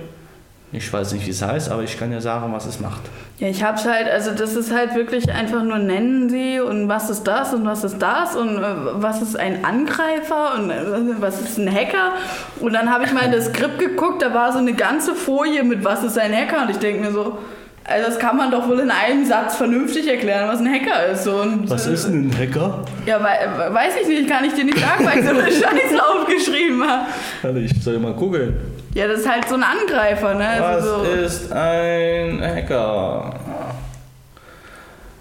[0.74, 3.02] Ich weiß nicht, wie es heißt, aber ich kann dir sagen, was es macht.
[3.40, 7.10] Ja, ich hab's halt, also das ist halt wirklich einfach nur nennen sie und was
[7.10, 8.64] ist das und was ist das und äh,
[8.96, 10.76] was ist ein Angreifer und äh,
[11.22, 12.14] was ist ein Hacker.
[12.60, 15.64] Und dann habe ich mal in das Skript geguckt, da war so eine ganze Folie
[15.64, 17.38] mit was ist ein Hacker und ich denke mir so,
[17.88, 21.26] also das kann man doch wohl in einem Satz vernünftig erklären, was ein Hacker ist.
[21.28, 22.84] Und, Was äh, ist denn ein Hacker?
[23.06, 26.04] Ja, wei- weiß ich nicht, kann ich dir nicht sagen, weil ich so eine Scheiße
[26.06, 27.06] aufgeschrieben habe.
[27.42, 28.56] Warte, ich soll mal googeln.
[28.94, 30.48] Ja, das ist halt so ein Angreifer, ne?
[30.60, 33.36] Was Also so, ist ein Hacker?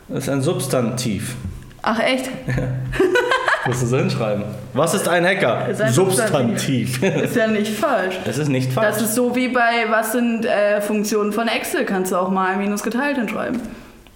[0.08, 1.34] Das ist ein Substantiv.
[1.82, 2.30] ach echt?
[3.66, 4.44] Musst du so hinschreiben.
[4.72, 5.68] Was ist ein Hacker?
[5.68, 7.02] Ist ein Substantiv.
[7.02, 8.16] Ist ja nicht falsch.
[8.24, 8.86] Es ist nicht falsch.
[8.88, 12.56] Das ist so wie bei, was sind äh, Funktionen von Excel, kannst du auch mal
[12.56, 13.60] minus geteilt hinschreiben.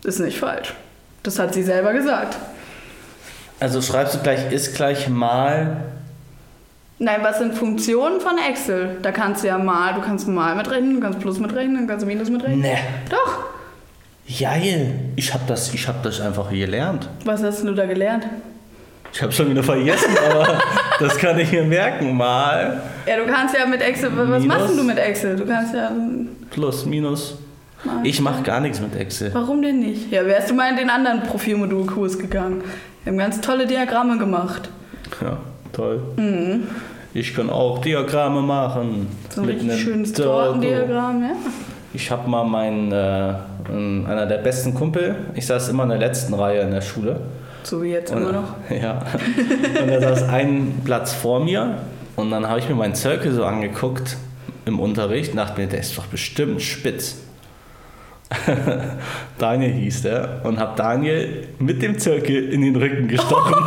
[0.05, 0.75] Ist nicht falsch.
[1.23, 2.37] Das hat sie selber gesagt.
[3.59, 5.77] also schreibst du gleich ist gleich mal.
[6.99, 8.99] Nein, was sind Funktionen von Excel?
[9.03, 12.05] Da kannst du ja mal, du kannst mal mitrechnen, du kannst plus mitrechnen, du kannst
[12.07, 12.61] minus mitrechnen.
[12.61, 12.77] Ne.
[13.09, 13.45] Doch.
[14.39, 14.95] Geil.
[15.17, 17.09] Ich hab das, ich hab das einfach gelernt.
[17.25, 18.27] Was hast du da gelernt?
[19.13, 20.59] Ich habe schon wieder vergessen, aber
[21.01, 22.17] das kann ich mir merken.
[22.17, 24.47] Mal Ja, du kannst ja mit Excel, was Minus.
[24.47, 25.37] machst denn du mit Excel?
[25.37, 25.91] Du kannst ja,
[26.51, 27.37] plus minus.
[27.85, 29.31] mal- Ich mache gar nichts mit Excel.
[29.35, 30.11] Warum denn nicht?
[30.13, 32.63] Ja, wärst du mal in den anderen Profilmodulkurs gegangen.
[33.05, 34.69] Wir haben ganz tolle Diagramme gemacht.
[35.21, 35.39] Ja,
[35.73, 36.01] toll.
[37.13, 38.91] Ich kann auch Diagramme machen.
[39.01, 39.07] Mhm.
[39.31, 40.13] So ein richtig schönes.
[40.13, 41.31] Tortendiagramm, ja.
[41.93, 43.35] Ich habe mal meinen, äh,
[44.09, 47.21] einer der besten Kumpel, ich saß immer in der letzten Reihe in der Schule.
[47.63, 48.55] So wie jetzt Und, immer noch.
[48.71, 49.03] Ja.
[49.83, 51.79] Und er saß einen Platz vor mir
[52.17, 54.17] und dann habe ich mir meinen Zirkel so angeguckt
[54.67, 57.17] im Unterricht und dachte mir, der ist doch bestimmt spitz.
[59.39, 63.55] Daniel hieß der und habe Daniel mit dem Zirkel in den Rücken gestochen.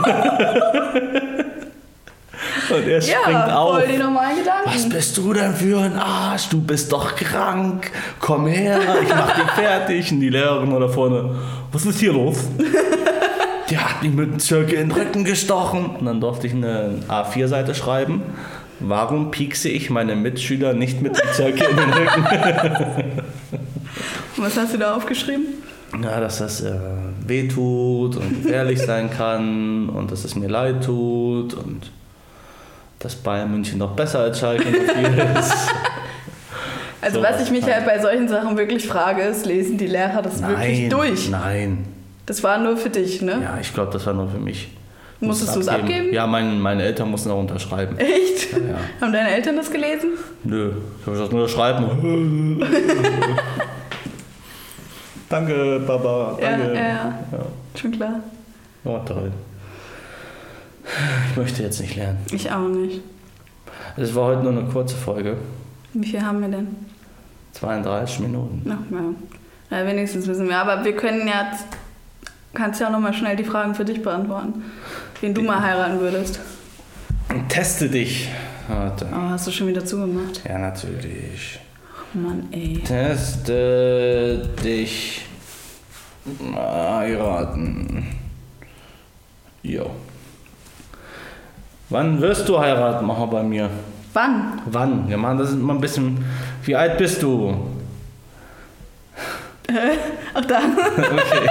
[2.69, 3.79] und er springt Ja, auf.
[3.79, 4.69] voll die normalen Gedanken.
[4.73, 6.47] Was bist du denn für ein Arsch?
[6.49, 7.91] Du bist doch krank.
[8.19, 10.11] Komm her, ich mach dich fertig.
[10.13, 11.35] Und die Lehrerin da vorne,
[11.71, 12.37] was ist hier los?
[14.03, 15.85] Hat mich mit Zirkel in den Rücken gestochen.
[15.97, 18.21] Und dann durfte ich eine A4-Seite schreiben.
[18.81, 22.25] Warum piekse ich meine Mitschüler nicht mit dem Zirkel in den Rücken?
[24.37, 25.45] Was hast du da aufgeschrieben?
[26.01, 26.73] Ja, dass das äh,
[27.25, 31.91] wehtut und gefährlich sein kann und dass es mir leid tut und
[32.99, 35.53] dass Bayern München noch besser als Schalke ist.
[36.99, 37.85] Also So was ich mich halt.
[37.85, 41.29] bei solchen Sachen wirklich frage, ist, lesen die Lehrer das wirklich durch?
[41.29, 41.79] Nein.
[42.25, 43.39] Das war nur für dich, ne?
[43.41, 44.69] Ja, ich glaube, das war nur für mich.
[45.19, 46.13] Musstest du es abgeben?
[46.13, 47.97] Ja, mein, meine Eltern mussten auch unterschreiben.
[47.97, 48.51] Echt?
[48.53, 48.59] Ja.
[49.01, 50.11] Haben deine Eltern das gelesen?
[50.43, 52.59] Nö, ich habe gesagt, unterschreiben.
[55.29, 56.37] Danke, Papa.
[56.39, 56.67] Danke.
[56.67, 57.45] Ja, ja, ja.
[57.79, 58.19] Schon klar.
[58.83, 59.31] Oh, toll.
[61.29, 62.19] Ich möchte jetzt nicht lernen.
[62.31, 63.01] Ich auch nicht.
[63.95, 65.37] Es war heute nur eine kurze Folge.
[65.93, 66.75] Wie viel haben wir denn?
[67.53, 68.63] 32 Minuten.
[68.69, 68.91] Ach,
[69.71, 69.77] ja.
[69.77, 69.87] ja.
[69.87, 70.57] Wenigstens wissen wir.
[70.57, 71.51] Aber wir können ja.
[72.53, 74.63] Kannst ja auch nochmal schnell die Fragen für dich beantworten.
[75.21, 76.39] Wen du mal heiraten würdest.
[77.49, 78.29] Teste dich.
[78.67, 79.07] Warte.
[79.11, 80.41] Oh, hast du schon wieder zugemacht?
[80.47, 81.59] Ja, natürlich.
[82.13, 82.79] Mann, ey.
[82.85, 85.25] Teste dich.
[86.55, 88.05] Heiraten.
[89.63, 89.89] Jo.
[91.89, 93.05] Wann wirst du heiraten?
[93.05, 93.69] Machen wir bei mir.
[94.13, 94.61] Wann?
[94.67, 95.09] Wann?
[95.09, 96.23] Wir machen das immer ein bisschen.
[96.63, 97.55] Wie alt bist du?
[100.33, 100.59] Ach da.
[100.97, 101.49] Okay.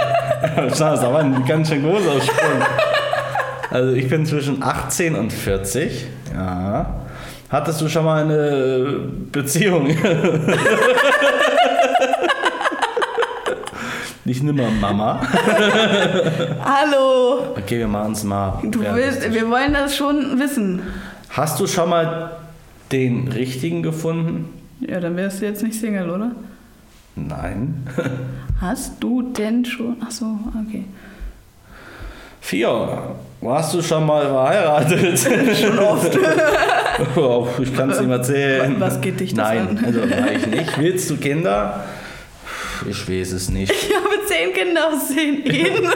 [0.69, 2.63] Das ist aber ein ganz schön großer Sprung.
[3.71, 6.07] Also ich bin zwischen 18 und 40.
[6.35, 7.03] Ja.
[7.49, 8.99] Hattest du schon mal eine
[9.31, 9.87] Beziehung?
[14.25, 15.21] Nicht nimmer Mama.
[16.65, 17.55] Hallo.
[17.57, 18.59] Okay, wir machen es mal.
[18.63, 20.83] Du willst, wir wollen das schon wissen.
[21.31, 22.33] Hast du schon mal
[22.93, 24.49] den richtigen gefunden?
[24.81, 26.33] Ja, dann wärst du jetzt nicht Single, oder?
[27.15, 27.87] Nein.
[28.61, 29.97] Hast du denn schon?
[30.05, 30.85] Ach so, okay.
[32.41, 33.17] Vier.
[33.41, 35.19] Warst du schon mal verheiratet?
[35.61, 36.17] schon oft.
[37.17, 38.77] oh, ich kann es nicht mehr erzählen.
[38.79, 39.85] Was geht dich das Nein, an?
[39.85, 40.79] also war ich nicht.
[40.79, 41.85] Willst du Kinder?
[42.89, 43.73] Ich weiß es nicht.
[43.73, 45.91] Ich habe zehn Kinder aus zehn Ehen.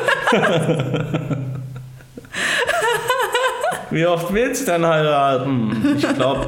[3.91, 5.97] Wie oft willst du denn heiraten?
[5.97, 6.47] Ich glaube,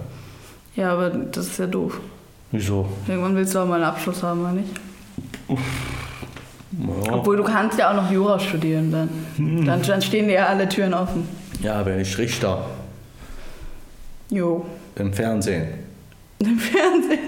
[0.77, 2.00] Ja, aber das ist ja doof.
[2.50, 2.88] Wieso?
[3.09, 4.68] Irgendwann willst du auch mal einen Abschluss haben, oder nicht?
[5.48, 7.12] Ja.
[7.12, 9.09] Obwohl du kannst ja auch noch Jura studieren dann.
[9.37, 9.64] Hm.
[9.64, 11.29] Dann, dann stehen dir ja alle Türen offen.
[11.62, 12.66] Ja, bin ich Richter
[14.31, 14.66] Jo.
[14.96, 15.68] im Fernsehen.
[16.40, 17.18] Im Fernsehen.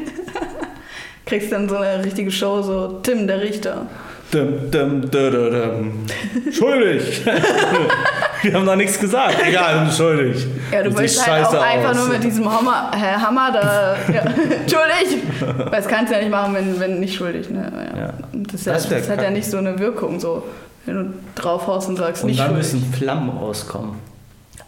[1.27, 3.87] Kriegst dann so eine richtige Show, so Tim der Richter.
[4.33, 6.07] Dum, dum, dum.
[6.53, 7.25] Schuldig!
[8.43, 9.37] Wir haben noch nichts gesagt.
[9.47, 10.47] Egal, schuldig.
[10.73, 11.97] Ja, du willst halt auch einfach aus.
[11.97, 13.97] nur mit diesem Hammer, äh, Hammer da.
[14.13, 14.21] Ja.
[14.61, 15.23] Entschuldig!
[15.41, 17.49] Weil das kannst du ja nicht machen, wenn, wenn nicht schuldig.
[17.51, 17.73] Ne?
[17.95, 18.01] Ja.
[18.01, 18.13] Ja.
[18.33, 20.43] Und Das, ja, Das das, hat ja nicht so eine Wirkung, so.
[20.87, 22.73] Wenn du draufhaust und sagst, Und nicht dann schuldig.
[22.75, 23.95] müssen Flammen rauskommen.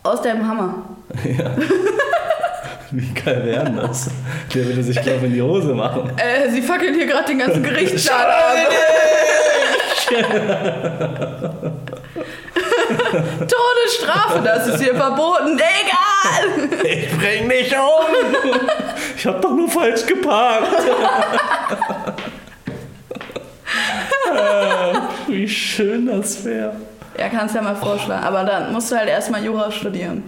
[0.03, 0.75] Aus deinem Hammer.
[2.91, 4.09] Wie geil wäre denn das?
[4.55, 6.11] Der würde sich, glaube ich, in die Hose machen.
[6.17, 8.57] Äh, sie fackeln hier gerade den ganzen Gerichtssaal ab.
[13.39, 15.59] Todesstrafe, das ist hier verboten.
[15.59, 16.69] Egal!
[16.85, 18.07] Ich bring dich um!
[19.17, 20.73] Ich hab doch nur falsch geparkt.
[24.35, 24.95] Äh,
[25.27, 26.73] Wie schön das wäre.
[27.19, 28.25] Ja, kannst ja mal vorschlagen.
[28.25, 30.23] Aber dann musst du halt erstmal Jura studieren.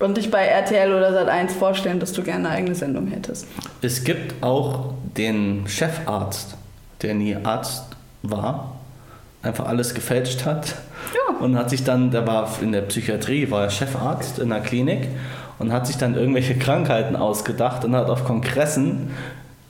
[0.00, 3.46] Und dich bei RTL oder Sat1 vorstellen, dass du gerne eine eigene Sendung hättest.
[3.82, 6.56] Es gibt auch den Chefarzt,
[7.02, 7.84] der nie Arzt
[8.22, 8.76] war,
[9.42, 10.74] einfach alles gefälscht hat.
[11.14, 11.44] Ja.
[11.44, 15.08] Und hat sich dann, der war in der Psychiatrie, war er Chefarzt in der Klinik
[15.58, 19.10] und hat sich dann irgendwelche Krankheiten ausgedacht und hat auf Kongressen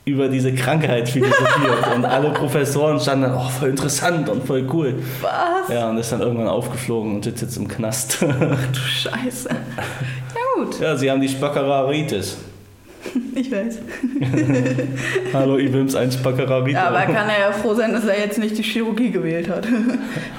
[0.05, 1.87] über diese Krankheit philosophiert.
[1.95, 5.03] und alle Professoren standen dann, oh, voll interessant und voll cool.
[5.21, 5.73] Was?
[5.73, 8.21] Ja, und ist dann irgendwann aufgeflogen und sitzt jetzt im Knast.
[8.21, 9.49] Du Scheiße.
[10.61, 12.37] Ja gut, ja, sie haben die Spackeraritis.
[13.35, 13.79] ich weiß.
[15.33, 16.73] Hallo, Ibims, ein Spackeraritis.
[16.73, 19.67] Ja, aber kann er ja froh sein, dass er jetzt nicht die Chirurgie gewählt hat.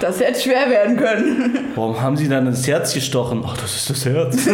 [0.01, 1.59] Das hätte schwer werden können.
[1.77, 3.45] Warum haben sie dann ins Herz gestochen?
[3.47, 4.49] Ach, das ist das Herz.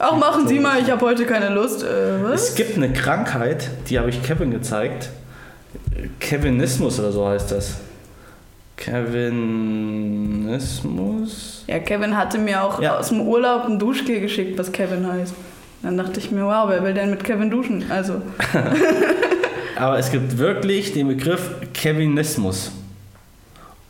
[0.00, 1.84] Auch machen Sie mal, ich habe heute keine Lust.
[1.84, 2.48] Äh, was?
[2.48, 5.10] Es gibt eine Krankheit, die habe ich Kevin gezeigt.
[6.18, 7.76] Kevinismus oder so heißt das.
[10.36, 11.64] Kevinismus?
[11.66, 12.98] Ja, Kevin hatte mir auch Ja.
[12.98, 15.34] aus dem Urlaub ein Duschgel geschickt, was Kevin heißt.
[15.82, 17.84] Dann dachte ich mir, wow, wer will denn mit Kevin duschen?
[17.90, 18.22] Also,
[19.76, 22.72] Aber es gibt wirklich den Begriff Kevinismus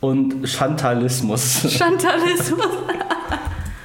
[0.01, 1.65] und Chantalismus.
[1.77, 2.65] Chantalismus.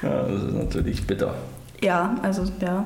[0.01, 1.33] Ja, das ist natürlich bitter.
[1.81, 2.83] Ja, also, ja.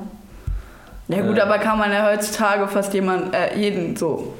[1.07, 1.41] Ja gut, Äh.
[1.41, 4.36] aber kann man ja heutzutage fast jemand, äh, jeden so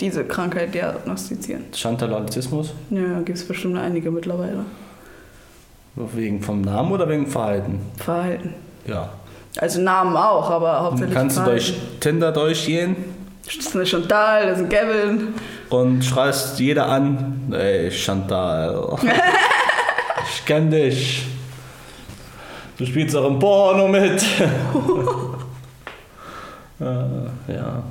[0.00, 1.64] diese Krankheit diagnostizieren.
[1.74, 2.72] Chantalismus?
[2.90, 4.64] Ja, gibt es bestimmt einige mittlerweile.
[5.94, 7.80] Wegen vom Namen oder wegen Verhalten?
[7.96, 8.54] Verhalten.
[8.86, 9.08] Ja.
[9.58, 11.64] Also Namen auch, aber hauptsächlich Kannst du Verhalten.
[11.64, 12.94] durch Tinder durchgehen
[13.46, 15.28] Das ist eine Chantal, das ist ein Kevin.
[15.70, 18.98] und schreist jeder an, ey Chantal,
[20.30, 21.26] ich kenn dich.
[22.76, 24.22] Du spielst auch im Porno mit.
[26.80, 26.84] äh,
[27.54, 27.82] ja.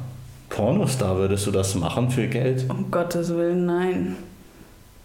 [0.56, 2.66] Pornostar würdest du das machen für Geld?
[2.70, 4.16] Um Gottes Willen, nein.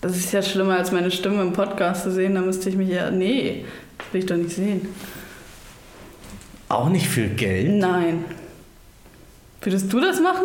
[0.01, 2.37] Das ist ja schlimmer, als meine Stimme im Podcast zu sehen.
[2.37, 3.11] Da müsste ich mich ja.
[3.11, 3.65] Nee,
[3.99, 4.87] das will ich doch nicht sehen.
[6.69, 7.69] Auch nicht für Geld?
[7.81, 8.25] Nein.
[9.61, 10.45] Würdest du das machen?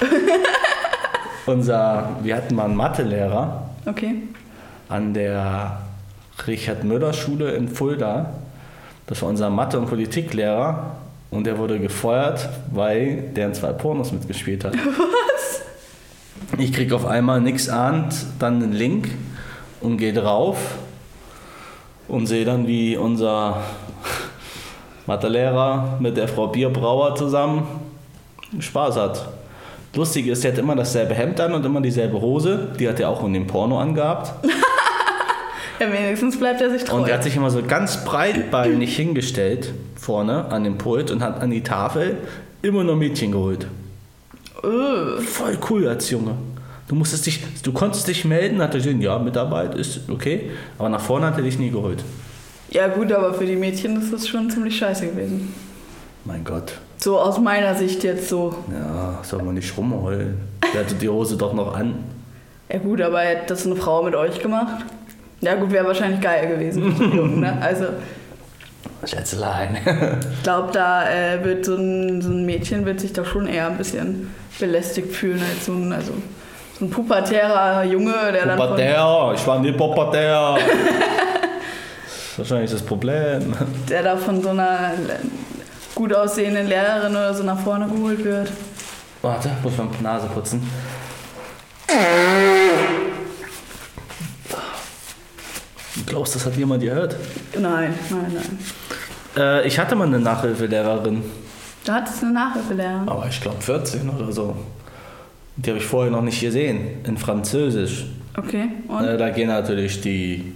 [1.46, 4.14] Unser, wir hatten mal einen Mathelehrer Okay.
[4.88, 5.82] an der
[6.46, 8.32] Richard-Müller-Schule in Fulda.
[9.06, 10.96] Das war unser Mathe- und Politiklehrer
[11.32, 14.74] und der wurde gefeuert, weil der in zwei Pornos mitgespielt hat.
[14.74, 15.62] Was?
[16.58, 19.08] Ich krieg auf einmal nix ahnt, dann einen Link
[19.80, 20.58] und gehe drauf
[22.06, 23.62] und sehe dann, wie unser
[25.06, 27.66] Mathelehrer mit der Frau Bierbrauer zusammen
[28.58, 29.28] Spaß hat.
[29.94, 32.68] Lustig ist, der hat immer dasselbe Hemd an und immer dieselbe Hose.
[32.78, 34.32] Die hat er auch in dem Porno angehabt.
[35.82, 36.98] Ja, wenigstens bleibt er sich treu.
[36.98, 41.40] Und er hat sich immer so ganz breitbeinig hingestellt vorne an dem Pult und hat
[41.40, 42.18] an die Tafel
[42.62, 43.66] immer nur Mädchen geholt.
[44.62, 45.20] Öh.
[45.20, 46.34] Voll cool als Junge.
[46.88, 50.88] Du musstest dich, du konntest dich melden, hat er gesehen, ja, Mitarbeit ist okay, aber
[50.88, 52.04] nach vorne hat er dich nie geholt.
[52.70, 55.52] Ja, gut, aber für die Mädchen ist das schon ziemlich scheiße gewesen.
[56.24, 56.74] Mein Gott.
[56.98, 58.54] So aus meiner Sicht jetzt so.
[58.72, 60.36] Ja, soll man nicht rumheulen.
[60.72, 61.94] Der hatte die Hose doch noch an.
[62.72, 64.84] Ja, gut, aber hätte das eine Frau mit euch gemacht?
[65.42, 67.40] Ja, gut, wäre wahrscheinlich geil gewesen.
[67.40, 67.58] ne?
[67.60, 67.86] Also,
[69.04, 69.76] Schätzelein.
[70.36, 73.66] ich glaube, da äh, wird so ein, so ein Mädchen wird sich doch schon eher
[73.66, 76.12] ein bisschen belästigt fühlen als so ein, also,
[76.78, 80.58] so ein pubertärer Junge, der dann von, Pubertär, ich war nie Pubertär.
[82.36, 83.52] Wahrscheinlich das Problem.
[83.90, 84.92] der da von so einer
[85.94, 88.48] gut aussehenden Lehrerin oder so nach vorne geholt wird.
[89.20, 90.62] Warte, muss man die Nase putzen.
[96.06, 97.16] Glaubst, das hat jemand gehört?
[97.58, 98.58] Nein, nein, nein.
[99.36, 101.22] Äh, ich hatte mal eine Nachhilfelehrerin,
[101.84, 103.08] Du hattest eine Nachhilfelehrerin.
[103.08, 104.56] aber ich glaube 14 oder so.
[105.56, 108.06] Die habe ich vorher noch nicht gesehen, in Französisch.
[108.36, 109.04] Okay, und?
[109.04, 110.52] Äh, da gehen natürlich die,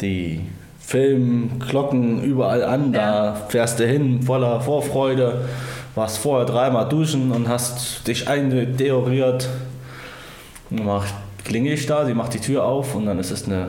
[0.00, 0.40] die
[0.80, 2.92] Filmglocken überall an.
[2.92, 5.48] Da fährst du hin voller Vorfreude,
[5.94, 9.48] warst vorher dreimal duschen und hast dich eindeoriert.
[10.70, 11.12] Und macht,
[11.44, 13.68] klingel ich da, sie macht die Tür auf und dann ist es eine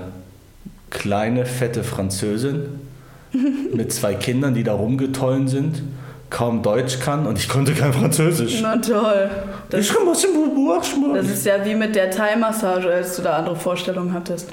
[0.91, 2.79] kleine, fette Französin
[3.73, 5.81] mit zwei Kindern, die da rumgetollen sind,
[6.29, 8.59] kaum Deutsch kann und ich konnte kein Französisch.
[8.61, 9.29] Na toll.
[9.69, 13.55] Das, Ich was im das ist ja wie mit der Thai-Massage, als du da andere
[13.55, 14.49] Vorstellungen hattest.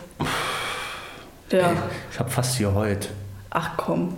[1.53, 1.73] Ja.
[2.13, 3.09] Ich habe fast geheult.
[3.51, 4.15] Ach komm.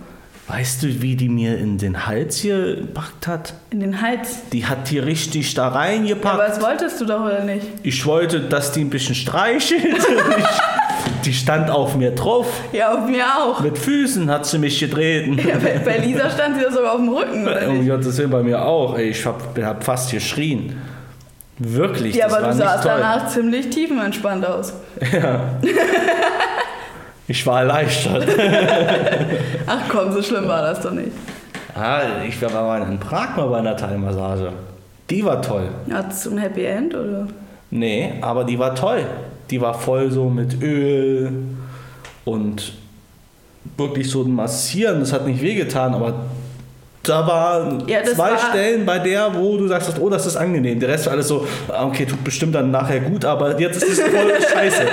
[0.47, 3.53] Weißt du, wie die mir in den Hals hier gepackt hat?
[3.69, 4.49] In den Hals.
[4.51, 6.39] Die hat die richtig da Ja, aber reingepackt.
[6.39, 7.65] das wolltest du doch, oder nicht?
[7.83, 9.81] ich wollte, dass die ein bisschen streichelt.
[11.25, 12.47] Die stand auf mir drauf.
[12.73, 13.59] Ja, auf mir auch.
[13.61, 15.37] Mit Füßen hat sie mich getreten.
[15.47, 17.87] Ja, bei, bei Lisa stand sie sogar auf dem Rücken, oder Um?
[17.87, 18.97] Gottes Willen bei mir auch.
[18.97, 20.79] Ich hab, hab fast geschrien.
[21.59, 22.93] Wirklich, Ja, aber du sahst toll.
[22.97, 24.73] danach ziemlich tiefenentspannt aus.
[27.27, 28.27] Ich war erleichtert.
[29.67, 31.11] Ach komm, so schlimm war das doch nicht.
[31.75, 34.51] ah, ich war mal in Prag mal bei einer Thai-Massage.
[35.09, 35.69] Die war toll.
[35.91, 37.27] Hattest du ein Happy End oder?
[37.69, 39.05] Nee, aber die war toll.
[39.51, 41.31] Die war voll so mit Öl
[42.25, 42.73] und
[43.77, 45.01] wirklich so ein Massieren.
[45.01, 46.13] Das hat nicht wehgetan, aber
[47.03, 50.79] da waren Ja, zwei war- Stellen bei der, wo du sagst, oh, das ist angenehm.
[50.79, 53.99] Der Rest war alles so, ah, okay, tut bestimmt dann nachher gut, aber jetzt ist
[53.99, 54.83] es voll scheiße.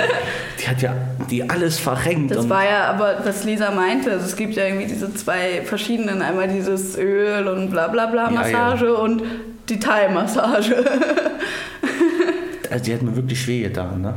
[0.59, 0.93] Die hat ja
[1.29, 2.31] die alles verrenkt.
[2.35, 4.11] Das war ja aber, was Lisa meinte.
[4.11, 6.21] Also es gibt ja irgendwie diese zwei verschiedenen.
[6.23, 8.39] Einmal dieses Öl und bla bla bla Ja, ja.
[8.41, 9.21] Massage und
[9.69, 10.75] die Thai-Massage.
[12.71, 14.13] also die hat mir wirklich wehgetan, ne?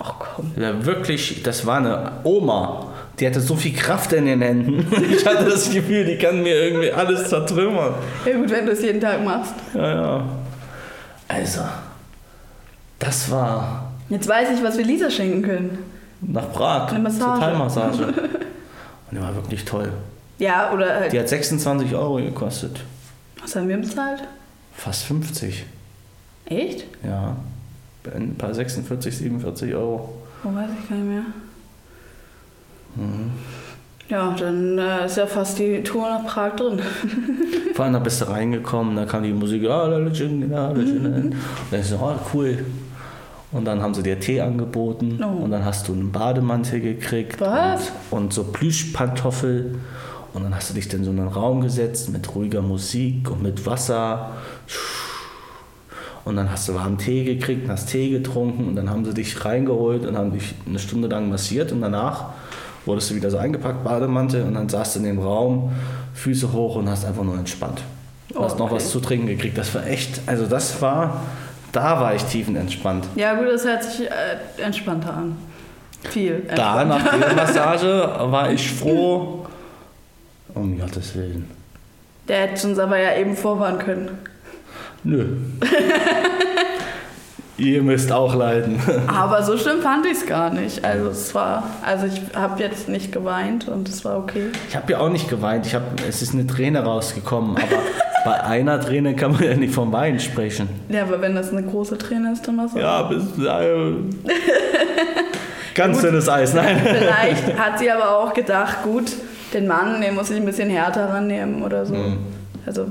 [0.00, 0.52] Ach komm.
[0.56, 2.92] Ja, wirklich, das war eine Oma.
[3.18, 4.86] Die hatte so viel Kraft in den Händen.
[5.10, 7.94] Ich hatte das Gefühl, die kann mir irgendwie alles zertrümmern.
[8.24, 9.54] Ja gut, wenn du es jeden Tag machst.
[9.74, 10.24] Ja, ja.
[11.26, 11.60] Also,
[12.98, 15.78] das war Jetzt weiß ich, was wir Lisa schenken können.
[16.20, 16.90] nach Prag.
[16.90, 17.40] Eine Massage.
[17.40, 18.02] Zur Thai-Massage.
[19.10, 19.92] Und die war wirklich toll.
[20.38, 21.12] Ja, oder halt.
[21.12, 22.80] Die hat 26 Euro gekostet.
[23.40, 24.22] Was haben wir bezahlt?
[24.74, 25.64] Fast 50.
[26.46, 26.84] Echt?
[27.04, 27.36] Ja.
[28.14, 30.08] Ein paar 46, 47 Euro.
[30.44, 31.22] Oh, weiß ich gar nicht mehr.
[32.96, 33.30] Mhm.
[34.08, 36.80] Ja, dann äh, ist ja fast die Tour nach Prag drin.
[37.74, 40.46] Vor allem da bist du reingekommen, da kam die Musik, ah, la, la, la, la,
[40.46, 40.68] la.
[40.70, 41.34] und
[41.70, 42.64] dann ist so, oh, cool.
[43.52, 45.44] Und dann haben sie dir Tee angeboten Oh.
[45.44, 47.92] und dann hast du einen Bademantel gekriegt Was?
[48.10, 49.76] Und, und so Plüschpantoffel
[50.34, 53.64] und dann hast du dich in so einen Raum gesetzt mit ruhiger Musik und mit
[53.66, 54.32] Wasser
[56.28, 59.14] und dann hast du warmen Tee gekriegt und hast Tee getrunken und dann haben sie
[59.14, 62.26] dich reingeholt und haben dich eine Stunde lang massiert und danach
[62.84, 65.72] wurdest du wieder so eingepackt, Bademantel und dann saßt du in dem Raum,
[66.14, 67.82] Füße hoch und hast einfach nur entspannt.
[68.32, 68.76] Du hast noch Okay.
[68.76, 69.56] was zu trinken gekriegt.
[69.56, 71.22] Das war echt, also das war,
[71.72, 73.06] da war ich tiefenentspannt.
[73.16, 75.36] Ja, gut, das hört sich äh, entspannter an.
[76.10, 76.46] Viel.
[76.54, 79.46] Da, nach der Massage, war ich froh.
[80.54, 81.50] Um Gottes Willen.
[82.28, 84.08] Der hätte uns aber ja eben vorwarnen können.
[85.04, 85.36] Nö.
[87.58, 88.78] Ihr müsst auch leiden.
[89.08, 90.84] Aber so schlimm fand ich es gar nicht.
[90.84, 94.44] Also es war, also ich habe jetzt nicht geweint und es war okay.
[94.68, 95.66] Ich habe ja auch nicht geweint.
[95.66, 97.56] Ich hab, es ist eine Träne rausgekommen.
[97.56, 97.82] Aber
[98.24, 100.68] bei einer Träne kann man ja nicht vom Weinen sprechen.
[100.88, 102.76] Ja, aber wenn das eine große Träne ist, dann auch.
[102.76, 103.24] Ja, bis.
[103.44, 103.92] Äh,
[105.74, 106.80] ganz dünnes Eis, nein.
[106.84, 109.10] Vielleicht hat sie aber auch gedacht, gut,
[109.52, 111.94] den Mann, den muss ich ein bisschen härter rannehmen oder so.
[111.94, 112.18] Mhm.
[112.66, 112.86] Also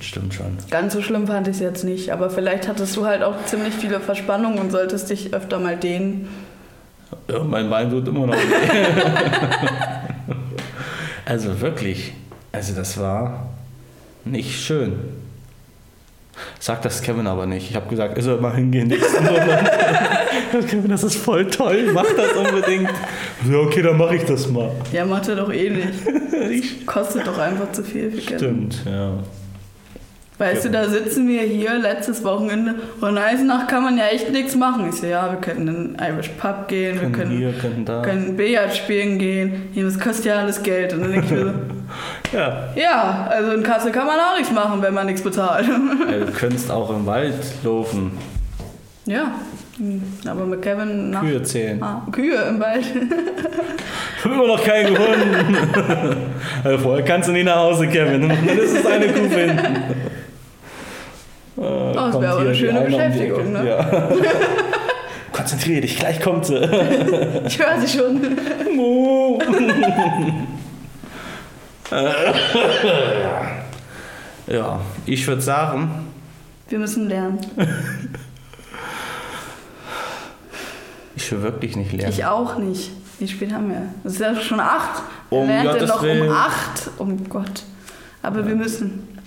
[0.00, 0.56] Stimmt schon.
[0.70, 2.10] ganz so schlimm fand ich es jetzt nicht.
[2.12, 6.28] Aber vielleicht hattest du halt auch ziemlich viele Verspannungen und solltest dich öfter mal dehnen.
[7.30, 8.38] Ja, mein Bein tut immer noch weh.
[11.24, 12.12] also wirklich,
[12.52, 13.48] also das war
[14.24, 14.98] nicht schön.
[16.60, 17.70] Sag das Kevin aber nicht.
[17.70, 19.70] Ich habe gesagt, er soll mal hingehen nächsten Monat.
[20.68, 22.90] Kevin, das ist voll toll, mach das unbedingt.
[23.50, 24.70] Ja, okay, dann mache ich das mal.
[24.92, 25.88] Ja, macht er doch eh nicht.
[26.50, 28.38] Ich, Kostet doch einfach zu viel für Kevin.
[28.38, 29.12] stimmt, ja.
[30.38, 34.54] Weißt du, da sitzen wir hier letztes Wochenende und Eisenach kann man ja echt nichts
[34.54, 34.88] machen.
[34.88, 37.84] Ich so, ja, wir könnten in den Irish Pub gehen, wir Können können, hier, können
[37.84, 38.02] da.
[38.02, 39.68] können Billard spielen gehen.
[39.72, 40.92] Hier, das kostet ja alles Geld.
[40.92, 41.52] Und dann denke ich mir so,
[42.36, 45.66] Ja, ja, also in Kassel kann man auch nichts machen, wenn man nichts bezahlt.
[45.66, 47.34] ja, du könntest auch im Wald
[47.64, 48.12] laufen,
[49.06, 49.32] ja,
[50.28, 51.22] aber mit Kevin nach...
[51.22, 51.82] Kühe zählen.
[51.82, 52.84] Ah, Kühe im Wald.
[54.24, 56.16] Immer noch keinen gefunden.
[56.62, 58.28] also vorher kannst du nie nach Hause, Kevin.
[58.28, 59.76] Dann ist es eine Kuh finden.
[61.60, 63.68] Oh, das wäre aber eine schöne Beschäftigung, ne?
[63.68, 64.08] Ja.
[65.32, 66.56] Konzentriere dich, gleich kommt sie.
[67.46, 68.20] Ich höre sie schon.
[74.46, 75.90] Ja, ich würde sagen,
[76.68, 77.38] Wir müssen lernen.
[81.16, 82.12] ich will wirklich nicht lernen.
[82.12, 82.90] Ich auch nicht.
[83.18, 83.82] Wie spät haben wir?
[84.04, 85.02] Es ist ja schon acht.
[85.30, 86.28] Wir Um lernt ja noch Willen.
[86.28, 86.90] um acht.
[86.98, 87.64] Oh Gott.
[88.22, 89.17] Aber wir müssen.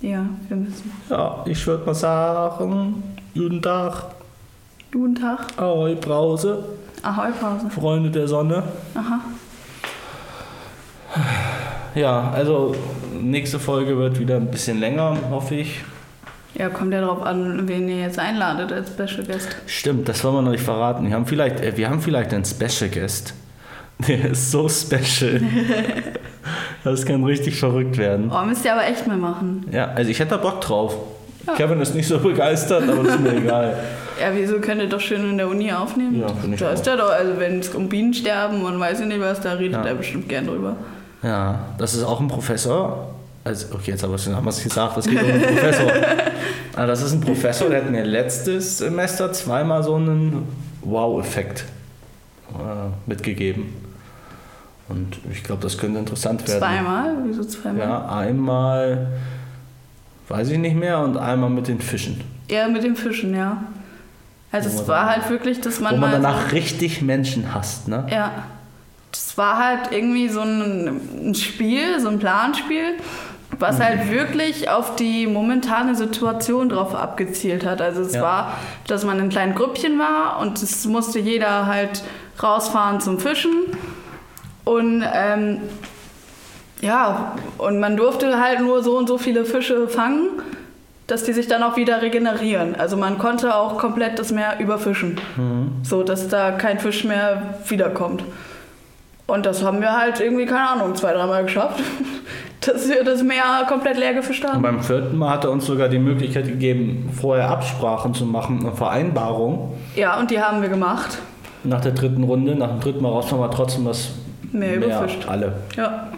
[0.00, 0.92] Ja, wir müssen.
[1.10, 3.02] Ja, ich würde mal sagen,
[3.34, 4.04] guten Tag,
[4.90, 5.40] Guten Tag.
[5.58, 6.64] Ahoi Brause,
[7.02, 7.68] Ahoi, Pause.
[7.68, 8.62] Freunde der Sonne.
[8.94, 9.20] Aha.
[11.94, 12.74] Ja, also
[13.20, 15.84] nächste Folge wird wieder ein bisschen länger, hoffe ich.
[16.54, 19.56] Ja, kommt ja drauf an, wen ihr jetzt einladet als Special Guest.
[19.66, 21.06] Stimmt, das wollen wir noch nicht verraten.
[21.06, 23.34] Wir haben vielleicht, äh, wir haben vielleicht einen Special Guest.
[24.06, 25.42] Der ist so special.
[26.84, 28.30] Das kann richtig verrückt werden.
[28.34, 29.66] Oh, müsst ihr aber echt mal machen.
[29.72, 30.94] Ja, also ich hätte da Bock drauf.
[31.56, 33.76] Kevin ist nicht so begeistert, aber ist mir egal.
[34.20, 36.18] Ja, wieso könnt ihr doch schön in der Uni aufnehmen?
[36.20, 39.06] Ja, finde ich Da ist ja doch, also wenn es um Bienensterben und weiß ich
[39.06, 39.90] nicht was, da redet Ja.
[39.90, 40.74] er bestimmt gern drüber.
[41.22, 43.14] Ja, das ist auch ein Professor.
[43.44, 44.16] Also, okay, jetzt haben wir
[44.48, 45.86] es gesagt, das geht um einen Professor.
[46.74, 50.48] Aber das ist ein Professor, der hat mir letztes Semester zweimal so einen
[50.82, 51.64] Wow-Effekt
[52.54, 53.68] äh, mitgegeben.
[54.88, 56.60] Und ich glaube, das könnte interessant werden.
[56.60, 57.16] Zweimal?
[57.24, 57.80] Wieso zweimal?
[57.80, 59.08] Ja, einmal
[60.28, 62.20] weiß ich nicht mehr und einmal mit den Fischen.
[62.50, 63.62] Ja, mit den Fischen, ja.
[64.50, 67.52] Also Wo es war halt wirklich, dass man Wo man mal danach so, richtig Menschen
[67.54, 68.06] hasst, ne?
[68.10, 68.30] Ja.
[69.12, 72.94] Das war halt irgendwie so ein, ein Spiel, so ein Planspiel,
[73.58, 77.80] was halt wirklich auf die momentane Situation drauf abgezielt hat.
[77.80, 78.22] Also es Ja.
[78.22, 78.52] war,
[78.86, 82.02] dass man in kleinen Grüppchen war und es musste jeder halt
[82.42, 83.50] rausfahren zum Fischen.
[84.68, 85.60] Und ähm,
[86.82, 90.28] ja, und man durfte halt nur so und so viele Fische fangen,
[91.06, 92.74] dass die sich dann auch wieder regenerieren.
[92.76, 95.18] Also man konnte auch komplett das Meer überfischen,
[95.82, 98.22] so dass da kein Fisch mehr wiederkommt.
[99.26, 101.82] Und das haben wir halt irgendwie, keine Ahnung, zwei, dreimal geschafft,
[102.60, 104.62] dass wir das Meer komplett leer gefischt Und haben.
[104.62, 108.72] beim vierten Mal hat er uns sogar die Möglichkeit gegeben, vorher Absprachen zu machen, eine
[108.72, 109.74] Vereinbarung.
[109.96, 111.18] Ja, und die haben wir gemacht.
[111.64, 114.10] Nach der dritten Runde, nach dem dritten Mal raus haben wir trotzdem das
[114.52, 115.28] Meer überfischt.
[115.28, 115.54] alle.
[115.76, 116.08] Ja.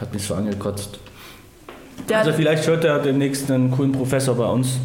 [0.00, 0.98] Hat mich so angekotzt.
[2.08, 4.78] Der Also vielleicht hört er demnächst einen coolen Professor bei uns.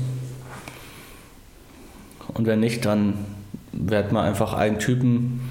[2.33, 3.25] Und wenn nicht, dann
[3.73, 5.41] werden wir einfach einen Typen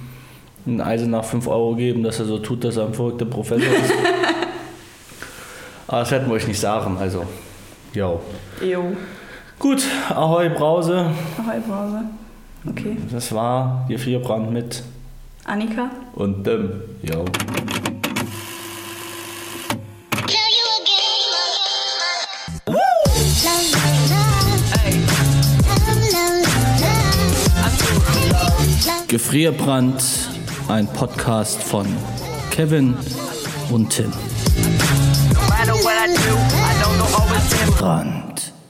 [0.66, 3.72] ein Eisen nach 5 Euro geben, dass er so tut, dass er ein verrückter Professor
[3.72, 3.92] ist.
[5.86, 7.24] Aber das hätten wir euch nicht sagen, also.
[7.92, 8.20] Jo.
[8.64, 8.92] Jo.
[9.58, 11.10] Gut, Ahoi Brause.
[11.38, 12.02] Ahoi, Brause.
[12.68, 12.96] Okay.
[13.10, 14.82] Das war die Vierbrand mit
[15.50, 15.90] Annika?
[16.14, 16.70] und dem.
[17.02, 17.24] Jo.
[29.08, 30.00] Gefrierbrand,
[30.68, 31.84] ein Podcast von
[32.52, 32.94] Kevin
[33.72, 34.12] und Tim.
[37.80, 38.29] matter